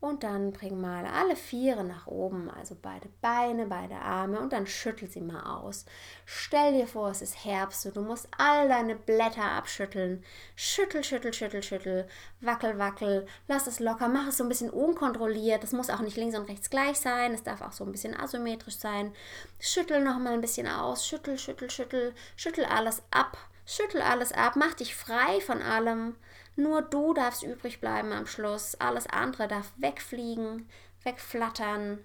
[0.00, 4.66] Und dann bring mal alle Viere nach oben, also beide Beine, beide Arme und dann
[4.66, 5.84] schüttel sie mal aus.
[6.24, 10.24] Stell dir vor, es ist Herbst und du musst all deine Blätter abschütteln.
[10.56, 12.08] Schüttel, schüttel, schüttel, schüttel,
[12.40, 15.62] wackel, wackel, lass es locker, mach es so ein bisschen unkontrolliert.
[15.62, 18.18] Das muss auch nicht links und rechts gleich sein, es darf auch so ein bisschen
[18.18, 19.12] asymmetrisch sein.
[19.58, 23.36] Schüttel noch mal ein bisschen aus, schüttel, schüttel, schüttel, schüttel alles ab,
[23.66, 26.16] schüttel alles ab, mach dich frei von allem.
[26.60, 28.74] Nur du darfst übrig bleiben am Schluss.
[28.74, 30.68] Alles andere darf wegfliegen,
[31.04, 32.04] wegflattern.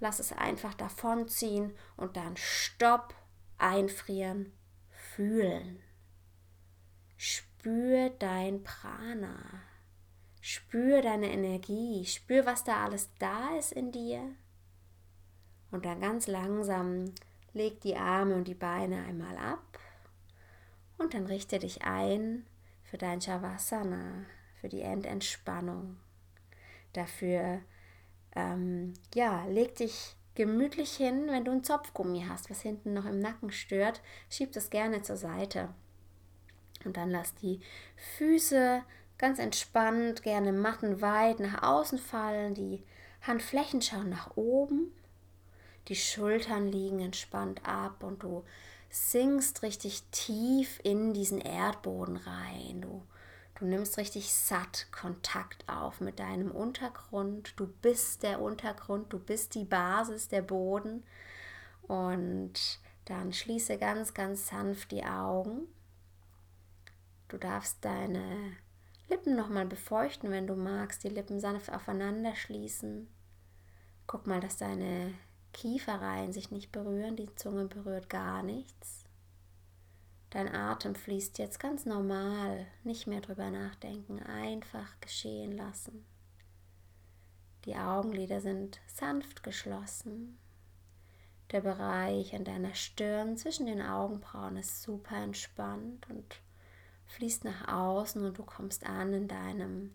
[0.00, 3.14] Lass es einfach davonziehen und dann stopp,
[3.58, 4.52] einfrieren,
[4.90, 5.80] fühlen.
[7.16, 9.36] Spür dein Prana.
[10.40, 12.04] Spür deine Energie.
[12.04, 14.34] Spür, was da alles da ist in dir.
[15.70, 17.14] Und dann ganz langsam
[17.52, 19.78] leg die Arme und die Beine einmal ab.
[20.98, 22.44] Und dann richte dich ein
[22.92, 24.26] für dein Shavasana,
[24.60, 25.96] für die Endentspannung.
[26.92, 27.62] Dafür,
[28.36, 33.18] ähm, ja, leg dich gemütlich hin, wenn du ein Zopfgummi hast, was hinten noch im
[33.18, 35.70] Nacken stört, schieb das gerne zur Seite.
[36.84, 37.60] Und dann lass die
[38.18, 38.82] Füße
[39.16, 42.84] ganz entspannt, gerne mattenweit nach außen fallen, die
[43.22, 44.92] Handflächen schauen nach oben,
[45.88, 48.44] die Schultern liegen entspannt ab und du
[48.92, 52.82] sinkst richtig tief in diesen Erdboden rein.
[52.82, 53.02] Du,
[53.58, 57.54] du nimmst richtig satt Kontakt auf mit deinem Untergrund.
[57.56, 61.04] Du bist der Untergrund, du bist die Basis, der Boden.
[61.82, 65.62] Und dann schließe ganz, ganz sanft die Augen.
[67.28, 68.52] Du darfst deine
[69.08, 73.08] Lippen nochmal befeuchten, wenn du magst, die Lippen sanft aufeinander schließen.
[74.06, 75.14] Guck mal, dass deine
[75.52, 79.04] Kieferreihen sich nicht berühren, die Zunge berührt gar nichts.
[80.30, 86.06] Dein Atem fließt jetzt ganz normal, nicht mehr drüber nachdenken, einfach geschehen lassen.
[87.66, 90.38] Die Augenlider sind sanft geschlossen.
[91.50, 96.40] Der Bereich an deiner Stirn zwischen den Augenbrauen ist super entspannt und
[97.08, 99.94] fließt nach außen und du kommst an in deinem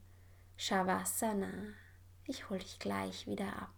[0.55, 1.51] Shavasana.
[2.25, 3.76] Ich hole dich gleich wieder ab.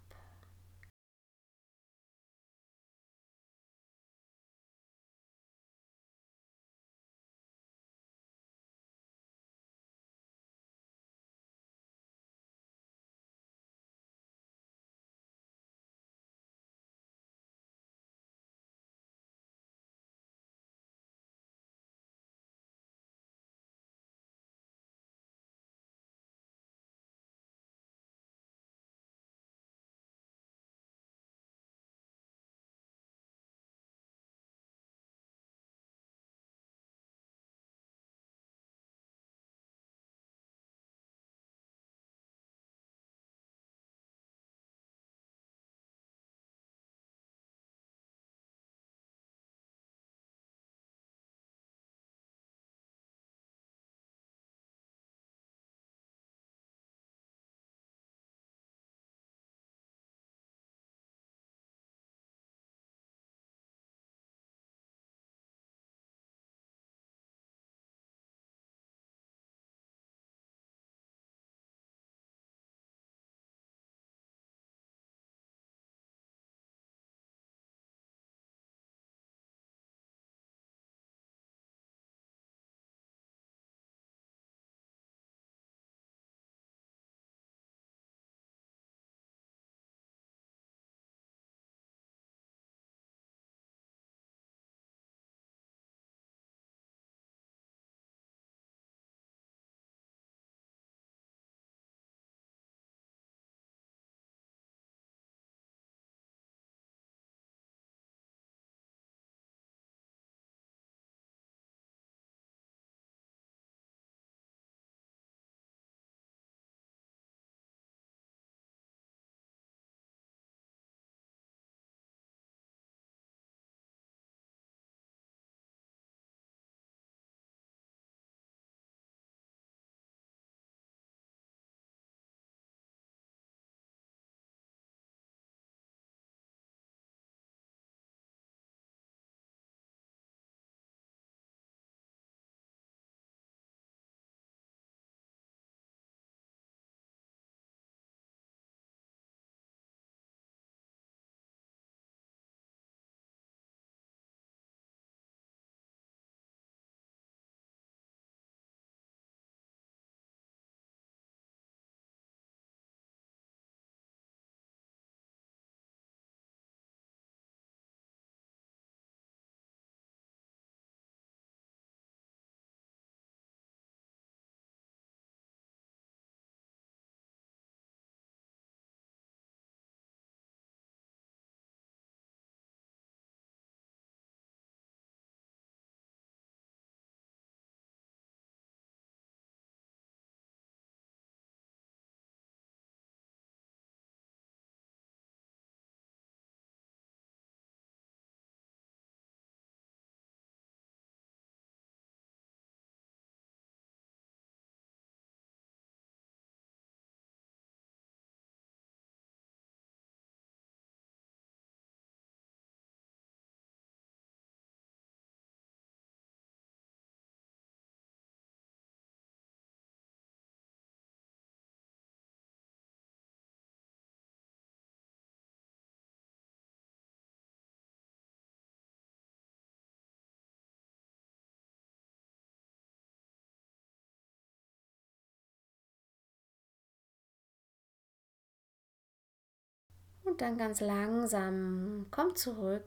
[240.30, 242.84] Und dann ganz langsam komm zurück.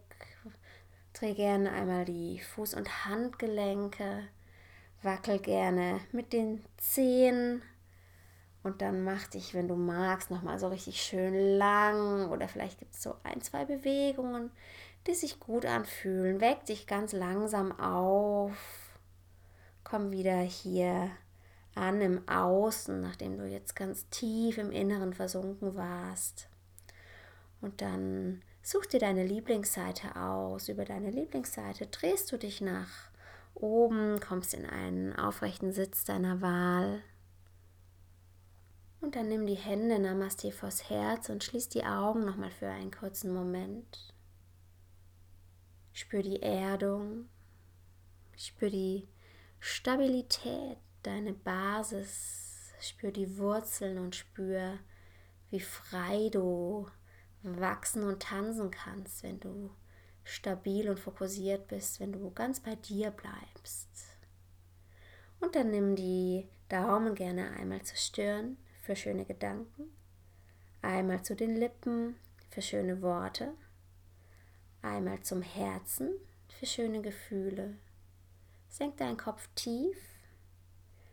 [1.13, 4.29] Dreh gerne einmal die Fuß- und Handgelenke.
[5.03, 7.61] Wackel gerne mit den Zehen.
[8.63, 12.31] Und dann mach dich, wenn du magst, nochmal so richtig schön lang.
[12.31, 14.53] Oder vielleicht gibt es so ein, zwei Bewegungen,
[15.09, 16.41] die sich gut anfühlen.
[16.41, 18.55] Weck dich ganz langsam auf.
[19.83, 21.11] Komm wieder hier
[21.75, 26.49] an im Außen, nachdem du jetzt ganz tief im Inneren versunken warst.
[27.63, 30.69] Und dann such dir deine Lieblingsseite aus.
[30.69, 33.11] Über deine Lieblingsseite drehst du dich nach
[33.55, 37.03] oben, kommst in einen aufrechten Sitz deiner Wahl.
[39.01, 42.91] Und dann nimm die Hände Namaste vors Herz und schließ die Augen nochmal für einen
[42.91, 44.15] kurzen Moment.
[45.93, 47.29] Spür die Erdung,
[48.37, 49.09] spür die
[49.61, 54.79] Stabilität, deine Basis, spür die Wurzeln und spür,
[55.51, 56.89] wie frei du
[57.43, 59.71] wachsen und tanzen kannst, wenn du
[60.25, 63.89] stabil und fokussiert bist, wenn du ganz bei dir bleibst.
[65.41, 69.93] Und dann nimm die Daumen gerne einmal zur Stirn für schöne Gedanken,
[70.81, 72.17] einmal zu den Lippen
[72.51, 73.53] für schöne Worte,
[74.83, 76.11] einmal zum Herzen
[76.49, 77.77] für schöne Gefühle.
[78.69, 79.99] Senk deinen Kopf tief.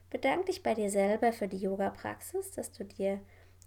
[0.09, 3.19] Bedank dich bei dir selber für die Yoga-Praxis, dass du dir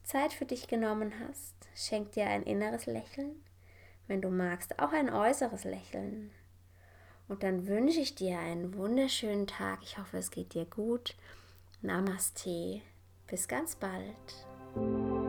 [0.04, 1.54] Zeit für dich genommen hast.
[1.74, 3.42] Schenk dir ein inneres Lächeln,
[4.06, 6.30] wenn du magst, auch ein äußeres Lächeln.
[7.28, 9.80] Und dann wünsche ich dir einen wunderschönen Tag.
[9.82, 11.16] Ich hoffe, es geht dir gut.
[11.80, 12.82] Namaste.
[13.26, 15.21] Bis ganz bald.